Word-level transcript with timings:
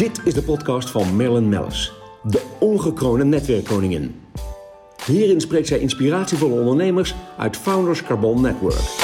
Dit 0.00 0.20
is 0.24 0.34
de 0.34 0.42
podcast 0.42 0.90
van 0.90 1.16
Marilyn 1.16 1.48
Mellis, 1.48 1.92
de 2.22 2.42
ongekroonde 2.58 3.24
netwerkkoningin. 3.24 4.20
Hierin 5.06 5.40
spreekt 5.40 5.68
zij 5.68 5.78
inspiratievolle 5.78 6.60
ondernemers 6.60 7.14
uit 7.38 7.56
Founders 7.56 8.02
Carbon 8.02 8.40
Network. 8.40 8.99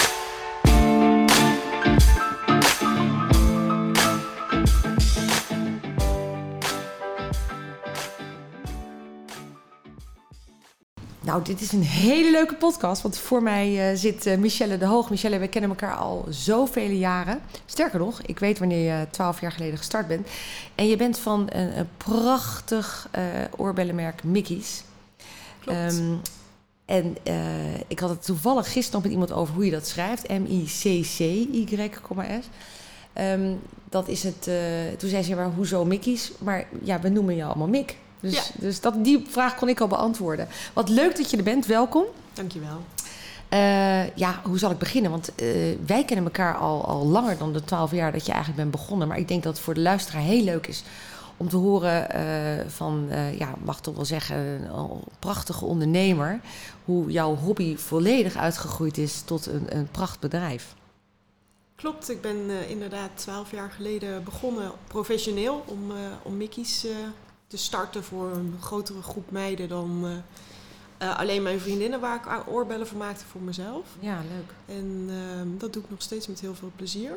Nou, 11.36 11.48
dit 11.48 11.60
is 11.60 11.72
een 11.72 11.82
hele 11.82 12.30
leuke 12.30 12.54
podcast. 12.54 13.02
Want 13.02 13.18
voor 13.18 13.42
mij 13.42 13.90
uh, 13.90 13.98
zit 13.98 14.26
uh, 14.26 14.36
Michelle 14.36 14.78
de 14.78 14.86
Hoog. 14.86 15.10
Michelle, 15.10 15.38
wij 15.38 15.48
kennen 15.48 15.70
elkaar 15.70 15.96
al 15.96 16.24
zoveel 16.28 16.90
jaren. 16.90 17.40
Sterker 17.66 17.98
nog, 17.98 18.22
ik 18.22 18.38
weet 18.38 18.58
wanneer 18.58 18.98
je 18.98 19.06
twaalf 19.10 19.40
jaar 19.40 19.52
geleden 19.52 19.78
gestart 19.78 20.08
bent. 20.08 20.28
En 20.74 20.88
je 20.88 20.96
bent 20.96 21.18
van 21.18 21.46
een, 21.48 21.78
een 21.78 21.88
prachtig 21.96 23.08
uh, 23.18 23.22
oorbellenmerk 23.56 24.24
Mickey's. 24.24 24.82
Klopt. 25.60 25.98
Um, 25.98 26.20
en 26.84 27.16
ik 27.86 27.98
had 27.98 28.10
het 28.10 28.24
toevallig 28.24 28.72
gisteren 28.72 28.92
nog 28.92 29.02
met 29.02 29.12
iemand 29.12 29.32
over 29.32 29.54
hoe 29.54 29.64
je 29.64 29.70
dat 29.70 29.86
schrijft. 29.86 30.28
M-I-C-C-Y,S. 30.28 31.18
Um, 33.14 33.60
dat 33.88 34.08
is 34.08 34.22
het. 34.22 34.50
toen 34.98 35.10
zei 35.10 35.22
ze, 35.22 35.34
maar 35.34 35.50
hoezo 35.50 35.84
Mickey's? 35.84 36.32
Maar 36.38 36.66
ja, 36.82 37.00
we 37.00 37.08
noemen 37.08 37.36
je 37.36 37.44
allemaal 37.44 37.68
Mick. 37.68 37.96
Dus, 38.26 38.34
Ja. 38.34 38.42
dus 38.54 38.80
dat, 38.80 39.04
die 39.04 39.26
vraag 39.28 39.54
kon 39.54 39.68
ik 39.68 39.80
al 39.80 39.86
beantwoorden. 39.88 40.48
Wat 40.72 40.88
leuk 40.88 41.16
dat 41.16 41.30
je 41.30 41.36
er 41.36 41.42
bent, 41.42 41.66
welkom. 41.66 42.04
Dankjewel. 42.32 42.80
Eh, 43.48 44.16
ja, 44.16 44.40
hoe 44.44 44.58
zal 44.58 44.70
ik 44.70 44.78
beginnen? 44.78 45.10
Want 45.10 45.34
eh, 45.34 45.46
wij 45.86 46.04
kennen 46.04 46.24
elkaar 46.24 46.56
al, 46.56 46.84
al 46.84 47.06
langer 47.06 47.38
dan 47.38 47.52
de 47.52 47.64
twaalf 47.64 47.90
jaar 47.90 48.12
dat 48.12 48.26
je 48.26 48.32
eigenlijk 48.32 48.60
bent 48.60 48.70
begonnen. 48.70 49.08
Maar 49.08 49.18
ik 49.18 49.28
denk 49.28 49.42
dat 49.42 49.54
het 49.54 49.62
voor 49.64 49.74
de 49.74 49.80
luisteraar 49.80 50.22
heel 50.22 50.42
leuk 50.42 50.66
is 50.66 50.82
om 51.36 51.48
te 51.48 51.56
horen 51.56 52.10
eh, 52.10 52.66
van, 52.68 53.08
ja, 53.38 53.54
mag 53.64 53.80
toch 53.80 53.94
wel 53.94 54.04
zeggen, 54.04 54.36
een 54.74 55.00
prachtige 55.18 55.64
ondernemer. 55.64 56.40
Hoe 56.84 57.10
jouw 57.10 57.36
hobby 57.36 57.76
volledig 57.76 58.36
uitgegroeid 58.36 58.98
is 58.98 59.20
tot 59.20 59.46
een, 59.46 59.76
een 59.76 59.88
prachtbedrijf. 59.90 60.74
Klopt, 61.74 62.10
ik 62.10 62.20
ben 62.20 62.68
inderdaad 62.68 63.10
twaalf 63.14 63.50
jaar 63.50 63.70
geleden 63.70 64.24
begonnen 64.24 64.70
professioneel 64.86 65.64
om, 65.66 65.92
om 66.22 66.36
Mickey's 66.36 66.86
te 67.46 67.56
starten 67.56 68.04
voor 68.04 68.30
een 68.32 68.54
grotere 68.60 69.02
groep 69.02 69.30
meiden 69.30 69.68
dan 69.68 70.00
eh, 70.04 71.08
eh, 71.08 71.18
alleen 71.18 71.42
mijn 71.42 71.60
vriendinnen 71.60 72.00
waar 72.00 72.16
ik 72.16 72.48
oorbellen 72.48 72.86
voor 72.86 72.98
maakte 72.98 73.24
voor 73.24 73.40
mezelf. 73.40 73.86
Ja, 74.00 74.16
leuk. 74.16 74.76
En 74.76 75.06
ehm, 75.08 75.48
dat 75.58 75.72
doe 75.72 75.82
ik 75.82 75.90
nog 75.90 76.02
steeds 76.02 76.26
met 76.26 76.40
heel 76.40 76.54
veel 76.54 76.70
plezier. 76.76 77.12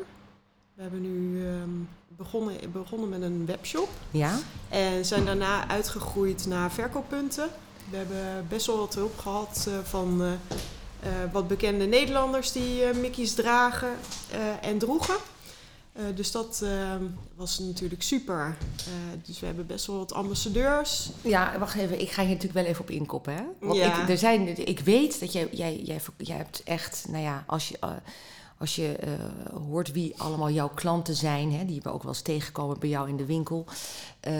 We 0.74 0.82
hebben 0.82 1.00
nu 1.00 1.46
ehm, 1.46 1.70
begonnen, 2.08 2.72
begonnen 2.72 3.08
met 3.08 3.22
een 3.22 3.46
webshop 3.46 3.88
Ja? 4.10 4.38
en 4.68 5.04
zijn 5.04 5.24
daarna 5.24 5.68
uitgegroeid 5.68 6.46
naar 6.46 6.70
verkooppunten. 6.70 7.48
We 7.90 7.96
hebben 7.96 8.46
best 8.48 8.66
wel 8.66 8.78
wat 8.78 8.94
hulp 8.94 9.18
gehad 9.18 9.66
eh, 9.68 9.78
van 9.82 10.38
wat 11.32 11.48
bekende 11.48 11.84
Nederlanders 11.84 12.52
die 12.52 12.94
Mickey's 12.94 13.34
dragen 13.34 13.90
en 14.60 14.78
droegen. 14.78 15.16
Eh, 15.92 16.04
dus 16.14 16.30
dat 16.30 16.60
ehm, 16.64 17.04
was 17.34 17.58
natuurlijk 17.58 18.02
super. 18.02 18.56
Eh, 18.76 18.92
dus 19.26 19.40
we 19.40 19.46
hebben 19.46 19.66
best 19.66 19.86
wel 19.86 19.96
wat 19.96 20.12
ambassadeurs. 20.12 21.10
Ja, 21.22 21.58
wacht 21.58 21.74
even. 21.76 22.00
Ik 22.00 22.10
ga 22.10 22.22
hier 22.22 22.30
natuurlijk 22.34 22.60
wel 22.60 22.64
even 22.70 22.80
op 22.80 22.90
inkoppen. 22.90 23.34
Hè? 23.34 23.42
Want 23.60 23.76
Ja. 23.76 24.02
ik, 24.02 24.08
er 24.08 24.18
zijn, 24.18 24.66
ik 24.68 24.80
weet 24.80 25.20
dat 25.20 25.32
jij, 25.32 25.48
jij, 25.52 25.76
jij, 25.76 26.00
jij 26.16 26.36
hebt 26.36 26.62
echt, 26.62 27.06
nou 27.08 27.22
ja, 27.22 27.44
als 27.46 27.68
je, 27.68 27.76
eh, 27.80 27.90
als 28.60 28.74
je 28.76 28.96
eh, 28.96 29.12
hoort 29.68 29.92
wie 29.92 30.14
allemaal 30.16 30.50
jouw 30.50 30.68
klanten 30.68 31.14
zijn, 31.14 31.52
hè, 31.52 31.64
die 31.64 31.80
we 31.82 31.90
ook 31.90 32.02
wel 32.02 32.12
eens 32.12 32.22
tegenkomen 32.22 32.78
bij 32.78 32.88
jou 32.88 33.08
in 33.08 33.16
de 33.16 33.24
winkel, 33.24 33.66
eh, 34.20 34.32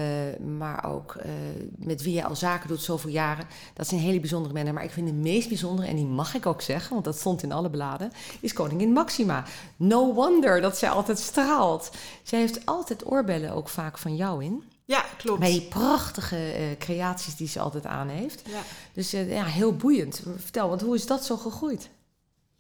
maar 0.59 0.85
ook 0.85 1.15
eh, 1.15 1.31
met 1.77 2.03
wie 2.03 2.15
je 2.15 2.25
al 2.25 2.37
zaken 2.37 2.69
doet 2.69 2.83
zoveel 2.83 3.11
jaren, 3.11 3.47
dat 3.75 3.89
zijn 3.89 4.01
hele 4.01 4.21
bijzondere 4.21 4.55
mensen. 4.55 4.75
Maar 4.75 4.85
ik 4.85 4.91
vind 4.91 5.07
de 5.07 5.13
meest 5.13 5.49
bijzondere, 5.49 5.89
en 5.89 5.97
die 5.97 6.07
mag 6.07 6.35
ik 6.35 6.47
ook 6.47 6.63
zeggen, 6.63 6.93
want 6.93 7.05
dat 7.05 7.19
stond 7.19 7.43
in 7.43 7.53
alle 7.53 7.71
bladen, 7.71 8.13
is 8.41 8.53
koningin 8.53 8.93
Maxima. 8.93 9.45
No 9.77 10.15
wonder 10.15 10.61
dat 10.61 10.79
zij 10.79 10.91
altijd 10.91 11.19
straalt. 11.19 11.91
Zij 12.23 12.39
heeft 12.39 12.67
altijd 12.67 13.07
oorbellen 13.07 13.53
ook 13.53 13.69
vaak 13.69 13.99
van 13.99 14.17
jou 14.17 14.45
in. 14.45 14.63
Ja, 14.85 15.05
klopt. 15.17 15.41
Bij 15.41 15.51
die 15.51 15.69
prachtige 15.69 16.77
creaties 16.79 17.37
die 17.37 17.49
ze 17.49 17.61
altijd 17.61 17.87
aan 17.87 18.09
heeft. 18.09 18.43
Ja. 18.49 18.61
Dus 18.93 19.11
ja, 19.11 19.45
heel 19.45 19.77
boeiend. 19.77 20.23
Vertel, 20.37 20.69
want 20.69 20.81
hoe 20.81 20.95
is 20.95 21.07
dat 21.07 21.25
zo 21.25 21.37
gegroeid? 21.37 21.91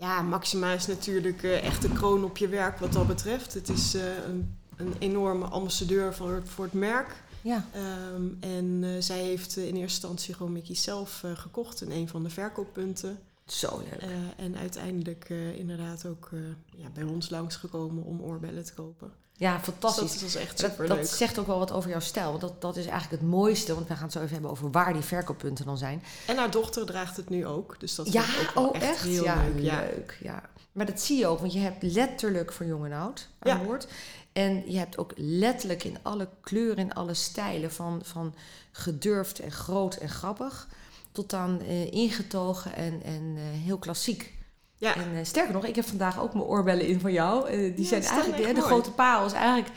Ja, 0.00 0.22
Maxima 0.22 0.72
is 0.72 0.86
natuurlijk 0.86 1.42
eh, 1.42 1.64
echt 1.64 1.82
de 1.82 1.92
kroon 1.92 2.24
op 2.24 2.36
je 2.36 2.48
werk 2.48 2.78
wat 2.78 2.92
dat 2.92 3.06
betreft. 3.06 3.54
Het 3.54 3.68
is 3.68 3.94
eh, 3.94 4.02
een, 4.26 4.58
een 4.76 4.94
enorme 4.98 5.44
ambassadeur 5.44 6.14
voor 6.14 6.32
het, 6.32 6.48
voor 6.48 6.64
het 6.64 6.74
merk. 6.74 7.22
Ja, 7.42 7.64
Ehm, 7.72 8.24
en 8.40 8.80
eh, 8.84 8.90
zij 8.98 9.18
heeft 9.18 9.56
in 9.56 9.64
eerste 9.64 9.80
instantie 9.80 10.34
gewoon 10.34 10.52
Mickey 10.52 10.74
zelf 10.74 11.24
gekocht 11.34 11.82
in 11.82 11.90
een 11.90 12.08
van 12.08 12.22
de 12.22 12.30
verkooppunten. 12.30 13.18
zo 13.46 13.78
leuk. 13.78 14.10
En 14.36 14.56
uiteindelijk 14.56 15.28
inderdaad 15.56 16.06
ook 16.06 16.30
ja, 16.76 16.88
bij 16.94 17.04
ons 17.04 17.30
langsgekomen 17.30 18.04
om 18.04 18.20
oorbellen 18.20 18.64
te 18.64 18.74
kopen. 18.74 19.12
Ja, 19.40 19.54
Dus 19.56 19.64
fantastisch. 19.64 20.12
dat 20.12 20.20
was 20.20 20.34
echt 20.34 20.58
super 20.58 20.86
dat 20.88 21.08
zegt 21.08 21.38
ook 21.38 21.46
wel 21.46 21.58
wat 21.58 21.72
over 21.72 21.90
jouw 21.90 22.00
stijl. 22.00 22.28
Want 22.28 22.40
dat, 22.40 22.60
dat 22.60 22.76
is 22.76 22.86
eigenlijk 22.86 23.22
het 23.22 23.30
mooiste. 23.30 23.74
Want 23.74 23.88
we 23.88 23.94
gaan 23.94 24.02
het 24.02 24.12
zo 24.12 24.18
even 24.18 24.32
hebben 24.32 24.50
over 24.50 24.70
waar 24.70 24.92
die 24.92 25.02
verkooppunten 25.02 25.64
dan 25.64 25.78
zijn. 25.78 26.02
En 26.26 26.36
haar 26.36 26.50
dochter 26.50 26.86
draagt 26.86 27.16
het 27.16 27.28
nu 27.28 27.46
ook. 27.46 27.80
Dus 27.80 27.94
dat 27.94 28.12
ja, 28.12 28.22
vind 28.22 28.48
ik 28.50 28.58
ook 28.58 28.74
oh 28.74 28.82
echt, 28.82 28.84
echt? 28.90 29.02
heel 29.02 29.24
ja, 29.24 29.42
leuk. 29.44 29.62
Ja. 29.64 29.80
leuk. 29.80 30.18
Ja. 30.22 30.42
Maar 30.72 30.86
dat 30.86 31.00
zie 31.00 31.18
je 31.18 31.26
ook, 31.26 31.38
want 31.40 31.52
je 31.52 31.58
hebt 31.58 31.82
letterlijk 31.82 32.52
voor 32.52 32.66
jong 32.66 32.84
en 32.84 32.92
oud 32.92 33.28
aan 33.38 33.58
Ja. 33.58 33.64
boord. 33.64 33.86
En 34.32 34.70
je 34.72 34.78
hebt 34.78 34.98
ook 34.98 35.12
letterlijk 35.16 35.84
in 35.84 35.96
alle 36.02 36.28
kleuren 36.40 36.76
en 36.76 36.92
alle 36.92 37.14
stijlen, 37.14 37.72
van, 37.72 38.00
van 38.04 38.34
gedurfd 38.72 39.38
en 39.38 39.52
groot 39.52 39.94
en 39.94 40.08
grappig, 40.08 40.68
tot 41.12 41.32
aan 41.32 41.60
eh, 41.60 41.92
ingetogen 41.92 42.74
en, 42.74 43.02
en 43.02 43.34
eh, 43.36 43.42
heel 43.64 43.78
klassiek. 43.78 44.38
Ja. 44.80 44.94
En 44.96 45.14
eh, 45.14 45.24
sterker 45.24 45.52
nog, 45.52 45.64
ik 45.66 45.76
heb 45.76 45.84
vandaag 45.84 46.20
ook 46.20 46.32
mijn 46.32 46.44
oorbellen 46.44 46.86
in 46.86 47.00
van 47.00 47.12
jou. 47.12 47.48
Eh, 47.48 47.56
die 47.56 47.82
Ja, 47.82 47.88
zijn 47.88 48.02
eigenlijk, 48.02 48.36
de 48.36 48.52
mooi. 48.52 48.60
grote 48.64 48.90
parel 48.92 49.26
is 49.26 49.32
eigenlijk, 49.32 49.68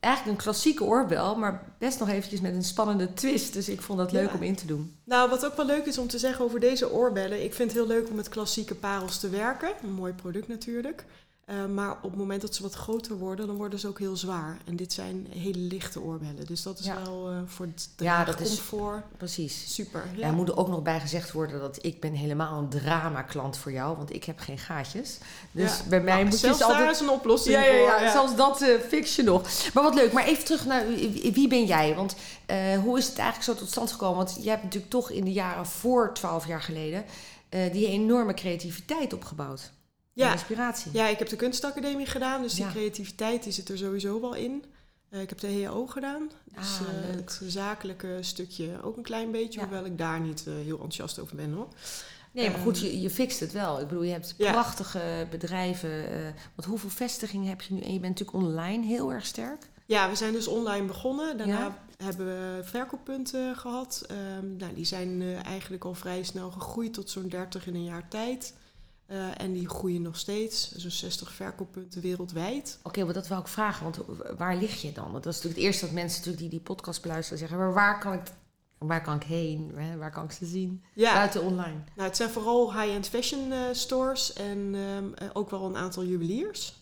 eigenlijk 0.00 0.36
een 0.38 0.42
klassieke 0.44 0.84
oorbel, 0.84 1.36
maar 1.36 1.62
best 1.78 1.98
nog 1.98 2.08
eventjes 2.08 2.40
met 2.40 2.54
een 2.54 2.64
spannende 2.64 3.14
twist. 3.14 3.52
Dus 3.52 3.68
ik 3.68 3.80
vond 3.80 3.98
dat 3.98 4.12
leuk 4.12 4.28
Ja. 4.28 4.34
om 4.34 4.42
in 4.42 4.54
te 4.56 4.66
doen. 4.66 4.96
Nou, 5.04 5.30
wat 5.30 5.44
ook 5.46 5.56
wel 5.56 5.66
leuk 5.66 5.86
is 5.86 5.98
om 5.98 6.06
te 6.08 6.18
zeggen 6.18 6.44
over 6.44 6.60
deze 6.60 6.92
oorbellen. 6.92 7.44
Ik 7.44 7.54
vind 7.54 7.70
het 7.72 7.78
heel 7.80 7.88
leuk 7.88 8.08
om 8.08 8.14
met 8.16 8.28
klassieke 8.28 8.74
parels 8.74 9.18
te 9.18 9.28
werken. 9.28 9.68
Een 9.82 9.92
mooi 9.92 10.12
product 10.12 10.48
natuurlijk. 10.48 11.04
Eh, 11.48 11.64
maar 11.66 11.90
op 12.02 12.10
het 12.10 12.16
moment 12.16 12.40
dat 12.40 12.54
ze 12.54 12.62
wat 12.62 12.74
groter 12.74 13.16
worden, 13.18 13.46
dan 13.46 13.56
worden 13.56 13.78
ze 13.78 13.88
ook 13.88 13.98
heel 13.98 14.16
zwaar. 14.16 14.58
En 14.64 14.76
dit 14.76 14.92
zijn 14.92 15.26
hele 15.30 15.58
lichte 15.58 16.00
oorbellen. 16.00 16.46
Dus 16.46 16.62
dat 16.62 16.78
is 16.78 16.84
Ja. 16.86 17.02
wel 17.02 17.30
eh, 17.30 17.36
voor 17.46 17.66
het 17.66 17.88
Ja, 17.96 18.24
dat 18.24 18.40
is- 18.40 18.54
draagcomfort 18.54 19.04
Precies. 19.16 19.74
super. 19.74 20.04
Ja. 20.16 20.26
Er 20.26 20.32
moet 20.32 20.48
er 20.48 20.56
ook 20.56 20.68
nog 20.68 20.82
bij 20.82 21.00
gezegd 21.00 21.32
worden 21.32 21.60
dat 21.60 21.78
ik 21.84 22.00
ben 22.00 22.12
helemaal 22.12 22.58
een 22.58 22.68
drama-klant 22.68 23.56
voor 23.56 23.72
jou, 23.72 23.96
want 23.96 24.14
ik 24.14 24.24
heb 24.24 24.38
geen 24.38 24.58
gaatjes. 24.58 25.18
Dus 25.52 25.76
Ja. 25.78 25.84
bij 25.88 26.00
mij 26.00 26.12
Nou, 26.14 26.24
moet 26.24 26.32
je 26.32 26.38
zelfs 26.46 26.62
altijd... 26.62 26.78
daar 26.80 26.90
is 26.90 27.00
een 27.00 27.10
oplossing 27.10 27.54
Ja, 27.54 27.62
ja, 27.64 27.78
voor. 27.92 28.00
ja, 28.04 28.10
zelfs 28.12 28.36
dat 28.36 28.64
fix 28.88 29.16
je 29.16 29.22
nog. 29.22 29.42
Maar 29.74 29.82
wat 29.82 29.94
leuk. 29.94 30.12
Maar 30.12 30.24
even 30.24 30.44
terug 30.44 30.66
naar 30.66 30.86
wie 31.32 31.48
ben 31.48 31.64
jij? 31.64 31.94
Want 31.94 32.14
hoe 32.82 32.98
is 32.98 33.06
het 33.06 33.18
eigenlijk 33.18 33.44
zo 33.50 33.54
tot 33.64 33.68
stand 33.70 33.92
gekomen? 33.92 34.16
Want 34.16 34.36
jij 34.40 34.50
hebt 34.52 34.62
natuurlijk 34.62 34.92
toch 34.92 35.10
in 35.10 35.24
de 35.24 35.32
jaren 35.32 35.66
voor 35.66 36.14
12 36.14 36.46
jaar 36.46 36.62
geleden 36.62 37.04
die 37.48 37.86
enorme 37.86 38.34
creativiteit 38.34 39.12
opgebouwd. 39.12 39.70
Ja. 40.24 40.32
inspiratie. 40.32 40.90
Ja, 40.94 41.06
ik 41.08 41.18
heb 41.18 41.28
de 41.28 41.36
kunstacademie 41.36 42.06
gedaan, 42.06 42.42
dus 42.42 42.54
die 42.54 42.66
creativiteit 42.68 43.42
die 43.42 43.52
zit 43.52 43.68
er 43.68 43.78
sowieso 43.78 44.20
wel 44.20 44.34
in. 44.34 44.64
Eh, 45.08 45.20
ik 45.20 45.28
heb 45.28 45.38
de 45.40 45.46
HEO 45.46 45.86
gedaan, 45.86 46.30
dus 46.44 46.78
Ah, 46.80 46.88
eh, 47.10 47.16
het 47.16 47.40
zakelijke 47.46 48.18
stukje 48.20 48.82
ook 48.82 48.96
een 48.96 49.02
klein 49.02 49.30
beetje, 49.30 49.60
Ja. 49.60 49.66
hoewel 49.66 49.84
ik 49.84 49.98
daar 49.98 50.20
niet 50.20 50.44
eh, 50.46 50.52
heel 50.54 50.72
enthousiast 50.74 51.18
over 51.18 51.36
ben 51.36 51.52
hoor. 51.52 51.68
Nee, 52.32 52.50
maar 52.50 52.60
goed, 52.60 52.76
Ehm, 52.76 52.84
je, 52.86 53.00
je 53.00 53.10
fixt 53.10 53.40
het 53.40 53.52
wel. 53.52 53.80
Ik 53.80 53.88
bedoel, 53.88 54.02
je 54.02 54.12
hebt 54.12 54.34
prachtige 54.36 55.26
bedrijven. 55.30 56.04
want 56.54 56.68
hoeveel 56.68 56.90
vestigingen 56.90 57.48
heb 57.48 57.62
je 57.62 57.74
nu? 57.74 57.80
En 57.80 57.92
je 57.92 58.00
bent 58.00 58.18
natuurlijk 58.18 58.46
online 58.46 58.86
heel 58.86 59.12
erg 59.12 59.26
sterk. 59.26 59.68
Ja, 59.86 60.08
we 60.08 60.14
zijn 60.16 60.32
dus 60.32 60.46
online 60.46 60.86
begonnen. 60.86 61.36
Daarna 61.36 61.78
hebben 61.96 62.26
we 62.26 62.60
verkooppunten 62.64 63.56
gehad. 63.56 64.04
Ehm, 64.08 64.56
nou, 64.56 64.74
die 64.74 64.84
zijn 64.84 65.22
eigenlijk 65.44 65.84
al 65.84 65.94
vrij 65.94 66.22
snel 66.22 66.50
gegroeid 66.50 66.92
tot 66.94 67.10
zo'n 67.10 67.28
30 67.28 67.66
in 67.66 67.74
een 67.74 67.84
jaar 67.84 68.08
tijd. 68.08 68.54
Eh, 69.08 69.40
en 69.40 69.52
die 69.52 69.68
groeien 69.68 70.02
nog 70.02 70.16
steeds, 70.16 70.72
zo'n 70.72 70.90
60 70.90 71.32
verkooppunten 71.32 72.02
wereldwijd. 72.02 72.78
Oké, 72.82 73.04
maar 73.04 73.14
dat 73.14 73.28
wil 73.28 73.38
ik 73.38 73.48
vragen, 73.48 73.82
want 73.82 73.98
waar 74.38 74.56
lig 74.56 74.82
je 74.82 74.92
dan? 74.92 75.10
Want 75.12 75.24
dat 75.24 75.32
is 75.32 75.42
natuurlijk 75.42 75.54
het 75.56 75.64
eerste 75.64 75.84
dat 75.84 75.94
mensen 75.94 76.18
natuurlijk 76.18 76.50
die 76.50 76.60
die 76.60 76.68
podcast 76.68 77.02
beluisteren 77.02 77.38
zeggen, 77.38 77.58
maar 77.58 77.72
waar 77.72 77.98
kan 77.98 78.12
ik, 78.12 78.22
waar 78.78 79.02
kan 79.02 79.16
ik 79.16 79.22
heen? 79.22 79.74
Waar 79.98 80.10
kan 80.10 80.24
ik 80.24 80.32
ze 80.32 80.46
zien? 80.46 80.84
Ja, 80.94 81.14
Buiten 81.14 81.42
online. 81.42 81.78
nou, 81.94 82.08
het 82.08 82.16
zijn 82.16 82.30
vooral 82.30 82.72
high-end 82.80 83.08
fashion 83.08 83.52
eh, 83.52 83.58
stores 83.72 84.32
en 84.32 84.74
ehm, 84.74 85.12
eh, 85.14 85.28
ook 85.32 85.50
wel 85.50 85.64
een 85.64 85.76
aantal 85.76 86.04
juweliers. 86.04 86.77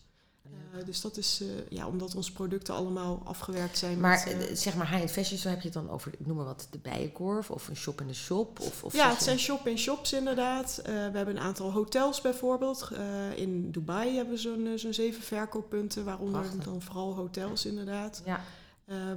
Eh, 0.72 0.84
dus 0.84 1.00
dat 1.00 1.16
is 1.16 1.40
eh, 1.42 1.48
ja, 1.68 1.86
omdat 1.86 2.14
onze 2.14 2.32
producten 2.32 2.74
allemaal 2.74 3.22
afgewerkt 3.24 3.78
zijn. 3.78 4.00
Maar 4.00 4.24
met, 4.26 4.48
eh, 4.48 4.56
zeg 4.56 4.74
maar 4.74 4.88
high-end 4.88 5.10
fashion, 5.10 5.38
zo 5.38 5.48
heb 5.48 5.58
je 5.58 5.64
het 5.64 5.72
dan 5.72 5.90
over, 5.90 6.12
ik 6.18 6.26
noem 6.26 6.36
maar 6.36 6.44
wat, 6.44 6.68
de 6.70 6.78
Bijenkorf 6.78 7.50
of 7.50 7.68
een 7.68 7.76
shop 7.76 8.00
in 8.00 8.06
de 8.06 8.14
shop? 8.14 8.60
Of, 8.60 8.84
of 8.84 8.92
ja, 8.92 9.10
het 9.10 9.22
zijn 9.22 9.38
shop-in-shops 9.38 10.12
inderdaad. 10.12 10.80
We 10.84 10.90
hebben 10.90 11.36
een 11.36 11.42
aantal 11.42 11.72
hotels 11.72 12.20
bijvoorbeeld. 12.20 12.90
In 13.34 13.70
Dubai 13.70 14.16
hebben 14.16 14.34
we 14.34 14.40
zo'n 14.40 14.72
zo'n 14.74 14.94
zeven 14.94 15.22
verkooppunten, 15.22 16.04
waaronder 16.04 16.40
Prachtig. 16.40 16.64
dan 16.64 16.82
vooral 16.82 17.14
hotels 17.14 17.66
inderdaad. 17.66 18.22
Ja, 18.24 18.40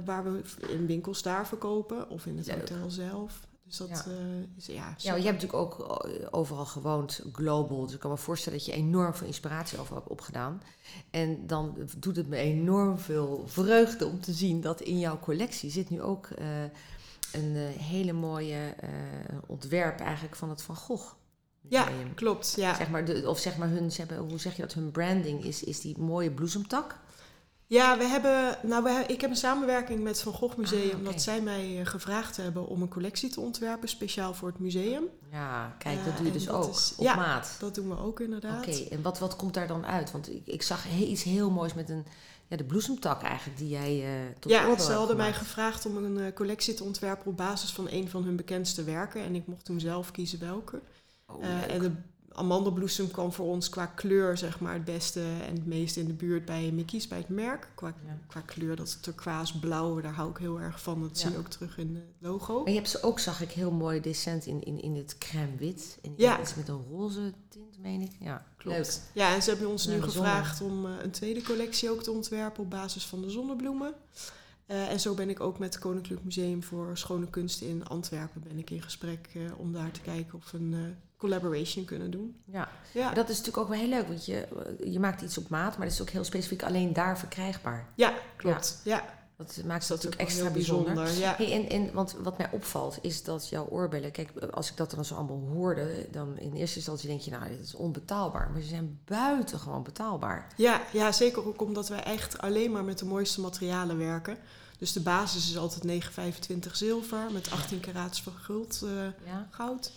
waar 0.04 0.24
we 0.24 0.42
in 0.68 0.86
winkels 0.86 1.22
daar 1.22 1.46
verkopen 1.46 2.10
of 2.10 2.26
in 2.26 2.36
het 2.36 2.46
Leuk. 2.46 2.58
hotel 2.58 2.90
zelf. 2.90 3.40
Dus 3.70 3.78
dat 3.78 3.88
Ja. 3.88 4.12
eh, 4.12 4.56
is 4.56 4.66
ja. 4.66 4.94
Je 4.96 5.10
hebt 5.10 5.42
natuurlijk 5.42 5.54
ook 5.54 6.04
eh, 6.04 6.26
overal 6.30 6.66
gewoond, 6.66 7.20
global. 7.32 7.84
Dus 7.84 7.94
ik 7.94 8.00
kan 8.00 8.10
me 8.10 8.16
voorstellen 8.16 8.58
dat 8.58 8.66
je 8.66 8.72
enorm 8.72 9.14
veel 9.14 9.26
inspiratie 9.26 9.78
over 9.78 9.94
hebt 9.94 10.08
opgedaan. 10.08 10.62
En 11.10 11.46
dan 11.46 11.76
doet 11.98 12.16
het 12.16 12.28
me 12.28 12.36
enorm 12.36 12.98
veel 12.98 13.42
vreugde 13.46 14.06
om 14.06 14.20
te 14.20 14.32
zien 14.32 14.60
dat 14.60 14.80
in 14.80 14.98
jouw 14.98 15.18
collectie 15.18 15.70
zit 15.70 15.90
nu 15.90 16.02
ook 16.02 16.26
eh, 16.26 16.46
een 17.32 17.56
hele 17.78 18.12
mooie 18.12 18.74
ontwerp 19.46 20.00
eigenlijk 20.00 20.36
van 20.36 20.50
het 20.50 20.62
Van 20.62 20.76
Gogh 20.76 21.12
ja, 21.68 21.88
klopt. 22.14 22.52
Ja. 22.56 22.74
Zeg 22.74 22.90
maar 22.90 23.04
de, 23.04 23.28
of 23.28 23.38
zeg 23.38 23.56
maar 23.56 23.68
hun, 23.68 23.92
ze 23.92 24.00
hebben, 24.00 24.18
hoe 24.18 24.38
zeg 24.38 24.56
je 24.56 24.62
dat, 24.62 24.72
hun 24.72 24.90
branding 24.90 25.44
is, 25.44 25.64
is 25.64 25.80
die 25.80 25.98
mooie 25.98 26.30
bloesemtak. 26.30 26.98
Ja, 27.70 27.98
we 27.98 28.04
hebben, 28.04 28.58
nou, 28.62 28.82
we, 28.84 29.04
ik 29.06 29.20
heb 29.20 29.30
een 29.30 29.36
samenwerking 29.36 30.02
met 30.02 30.22
Van 30.22 30.32
Gogh 30.32 30.56
Museum. 30.56 30.90
Ah, 30.90 30.94
oké. 30.94 31.02
Dat 31.04 31.22
zij 31.22 31.40
mij 31.40 31.80
eh, 31.80 31.86
gevraagd 31.86 32.36
hebben 32.36 32.66
om 32.66 32.82
een 32.82 32.88
collectie 32.88 33.30
te 33.30 33.40
ontwerpen, 33.40 33.88
speciaal 33.88 34.34
voor 34.34 34.48
het 34.48 34.58
museum. 34.58 35.02
Ja, 35.32 35.74
kijk, 35.78 35.98
Eh, 35.98 36.04
dat 36.04 36.16
doe 36.16 36.26
je 36.26 36.32
dus 36.32 36.48
ook, 36.48 36.70
is- 36.70 36.92
op 36.96 37.04
ja, 37.04 37.14
maat. 37.16 37.56
Dat 37.58 37.74
doen 37.74 37.88
we 37.88 37.98
ook 37.98 38.20
inderdaad. 38.20 38.66
Oké, 38.66 38.88
en 38.90 39.02
wat, 39.02 39.18
wat 39.18 39.36
komt 39.36 39.54
daar 39.54 39.66
dan 39.66 39.86
uit? 39.86 40.10
Want 40.10 40.30
ik, 40.30 40.46
ik 40.46 40.62
zag 40.62 40.84
he- 40.88 41.04
iets 41.04 41.22
heel 41.22 41.50
moois 41.50 41.74
met 41.74 41.88
een, 41.88 42.06
ja, 42.46 42.56
de 42.56 42.64
bloesemtak 42.64 43.22
eigenlijk, 43.22 43.58
die 43.58 43.68
jij 43.68 44.02
eh 44.04 44.34
tot 44.38 44.52
Ja, 44.52 44.78
ze 44.78 44.92
hadden 44.92 45.16
mij 45.16 45.32
gevraagd 45.32 45.86
om 45.86 45.96
een 45.96 46.18
eh, 46.18 46.32
collectie 46.34 46.74
te 46.74 46.84
ontwerpen 46.84 47.26
op 47.26 47.36
basis 47.36 47.72
van 47.72 47.86
een 47.90 48.08
van 48.08 48.24
hun 48.24 48.36
bekendste 48.36 48.84
werken. 48.84 49.22
En 49.22 49.34
ik 49.34 49.46
mocht 49.46 49.64
toen 49.64 49.80
zelf 49.80 50.10
kiezen 50.10 50.40
welke. 50.40 50.80
Oh, 51.26 51.44
Eh, 51.44 51.74
en 51.74 51.80
de 51.80 51.92
amandelbloesem 52.32 53.10
kwam 53.10 53.32
voor 53.32 53.46
ons 53.46 53.68
qua 53.68 53.86
kleur 53.86 54.36
zeg 54.38 54.60
maar 54.60 54.72
het 54.74 54.84
beste 54.84 55.20
en 55.20 55.54
het 55.54 55.66
meest 55.66 55.96
in 55.96 56.06
de 56.06 56.12
buurt 56.12 56.44
bij 56.44 56.70
Mickey's, 56.72 57.08
bij 57.08 57.18
het 57.18 57.28
merk. 57.28 57.68
Qua, 57.74 57.94
Ja. 58.06 58.18
qua 58.26 58.40
kleur, 58.40 58.76
dat 58.76 59.02
turquoise 59.02 59.58
blauw, 59.58 60.00
daar 60.00 60.12
hou 60.12 60.30
ik 60.30 60.36
heel 60.36 60.60
erg 60.60 60.82
van. 60.82 61.00
Dat 61.00 61.10
Ja. 61.10 61.16
zie 61.26 61.30
je 61.30 61.38
ook 61.38 61.48
terug 61.48 61.78
in 61.78 61.94
het 61.94 62.04
logo. 62.18 62.64
En 62.64 62.70
je 62.72 62.76
hebt 62.78 62.90
ze 62.90 63.02
ook, 63.02 63.18
zag 63.18 63.40
ik, 63.42 63.50
heel 63.50 63.70
mooi 63.70 64.00
decent 64.00 64.46
in, 64.46 64.62
in, 64.62 64.80
in 64.82 64.96
het 64.96 65.18
crème 65.18 65.56
wit. 65.56 65.98
En 66.02 66.14
Ja. 66.16 66.40
iets 66.40 66.54
met 66.54 66.68
een 66.68 66.84
roze 66.90 67.32
tint, 67.48 67.78
meen 67.78 68.00
ik. 68.00 68.12
Ja, 68.20 68.44
Klopt. 68.56 68.76
leuk. 68.76 69.00
Ja, 69.24 69.34
en 69.34 69.42
ze 69.42 69.50
hebben 69.50 69.68
ons 69.68 69.86
nu 69.86 70.02
gevraagd 70.02 70.60
om 70.60 70.86
eh, 70.86 70.92
een 71.02 71.10
tweede 71.10 71.42
collectie 71.42 71.90
ook 71.90 72.02
te 72.02 72.10
ontwerpen 72.10 72.62
op 72.62 72.70
basis 72.70 73.06
van 73.06 73.20
de 73.22 73.30
zonnebloemen. 73.30 73.94
Eh, 74.66 74.90
en 74.90 75.00
zo 75.00 75.14
ben 75.14 75.30
ik 75.30 75.40
ook 75.40 75.58
met 75.58 75.74
het 75.74 75.82
Koninklijk 75.82 76.24
Museum 76.24 76.62
voor 76.62 76.98
Schone 76.98 77.26
Kunsten 77.30 77.66
in 77.68 77.86
Antwerpen 77.86 78.42
ben 78.48 78.58
ik 78.58 78.70
in 78.70 78.82
gesprek 78.82 79.28
eh, 79.34 79.40
om 79.58 79.72
daar 79.72 79.90
te 79.90 80.00
kijken 80.00 80.38
of 80.38 80.52
een 80.52 80.96
collaboration 81.20 81.84
kunnen 81.84 82.10
doen. 82.10 82.36
Ja, 82.44 82.68
dat 83.14 83.28
is 83.28 83.36
natuurlijk 83.38 83.56
ook 83.56 83.68
wel 83.68 83.78
heel 83.78 83.88
leuk, 83.88 84.06
want 84.08 84.26
je, 84.26 84.48
je 84.84 85.00
maakt 85.00 85.22
iets 85.22 85.38
op 85.38 85.48
maat, 85.48 85.76
maar 85.76 85.86
het 85.86 85.94
is 85.94 86.00
ook 86.02 86.10
heel 86.10 86.24
specifiek 86.24 86.62
alleen 86.62 86.92
daar 86.92 87.18
verkrijgbaar. 87.18 87.88
ja 87.94 88.14
klopt. 88.36 88.80
Ja, 88.84 89.04
Dat 89.36 89.60
maakt 89.66 89.88
dat 89.88 90.02
het 90.02 90.04
natuurlijk 90.04 90.20
extra 90.20 90.50
bijzonder. 90.50 90.94
bijzonder. 90.94 91.22
Ja. 91.22 91.34
Hey, 91.36 91.52
en, 91.52 91.68
en, 91.68 91.92
want 91.92 92.16
wat 92.22 92.38
mij 92.38 92.48
opvalt 92.52 92.98
is 93.02 93.22
dat 93.24 93.48
jouw 93.48 93.66
oorbellen, 93.68 94.10
kijk, 94.10 94.30
als 94.50 94.70
ik 94.70 94.76
dat 94.76 94.90
dan 94.90 95.04
zo 95.04 95.14
allemaal 95.14 95.48
hoorde, 95.52 96.06
dan 96.10 96.38
in 96.38 96.52
eerste 96.54 96.76
instantie 96.76 97.08
denk 97.08 97.20
je, 97.20 97.30
nou, 97.30 97.48
dit 97.48 97.60
is 97.60 97.74
onbetaalbaar. 97.74 98.50
Maar 98.52 98.60
ze 98.62 98.68
zijn 98.68 98.98
buitengewoon 99.04 99.82
betaalbaar. 99.82 100.46
Ja, 100.56 100.80
ja, 100.92 101.12
zeker 101.12 101.46
ook 101.46 101.62
omdat 101.62 101.88
wij 101.88 102.02
echt 102.02 102.38
alleen 102.38 102.72
maar 102.72 102.84
met 102.84 102.98
de 102.98 103.04
mooiste 103.04 103.40
materialen 103.40 103.98
werken. 103.98 104.36
Dus 104.78 104.92
de 104.92 105.00
basis 105.00 105.50
is 105.50 105.56
altijd 105.58 105.84
925 105.84 106.76
zilver 106.76 107.26
met 107.32 107.50
18 107.50 107.80
karaats 107.80 108.22
verguld 108.22 108.80
eh, 108.84 108.90
Ja? 109.26 109.46
goud. 109.50 109.92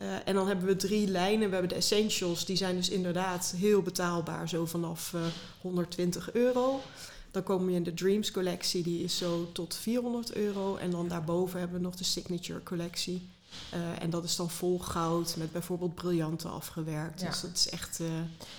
Eh, 0.00 0.06
en 0.24 0.34
dan 0.34 0.46
hebben 0.46 0.66
we 0.66 0.76
drie 0.76 1.08
lijnen. 1.08 1.46
We 1.46 1.52
hebben 1.52 1.68
de 1.68 1.74
essentials, 1.74 2.44
die 2.44 2.56
zijn 2.56 2.76
dus 2.76 2.88
inderdaad 2.88 3.54
heel 3.56 3.82
betaalbaar, 3.82 4.48
zo 4.48 4.66
vanaf 4.66 5.14
eh, 5.14 5.20
120 5.60 6.32
euro. 6.32 6.80
Dan 7.30 7.42
kom 7.42 7.70
je 7.70 7.76
in 7.76 7.82
de 7.82 7.94
Dreams 7.94 8.30
collectie, 8.30 8.82
die 8.82 9.04
is 9.04 9.16
zo 9.16 9.52
tot 9.52 9.74
400 9.74 10.34
euro. 10.34 10.76
En 10.76 10.90
dan 10.90 11.08
daarboven 11.08 11.58
hebben 11.58 11.76
we 11.76 11.82
nog 11.82 11.96
de 11.96 12.04
Signature 12.04 12.62
collectie. 12.62 13.28
Eh, 13.70 14.02
en 14.02 14.10
dat 14.10 14.24
is 14.24 14.36
dan 14.36 14.50
vol 14.50 14.78
goud 14.78 15.34
met 15.36 15.52
bijvoorbeeld 15.52 15.94
briljanten 15.94 16.52
afgewerkt. 16.52 17.20
Ja. 17.20 17.26
Dus 17.28 17.40
dat 17.40 17.50
is 17.54 17.68
echt... 17.70 18.00
eh, 18.00 18.06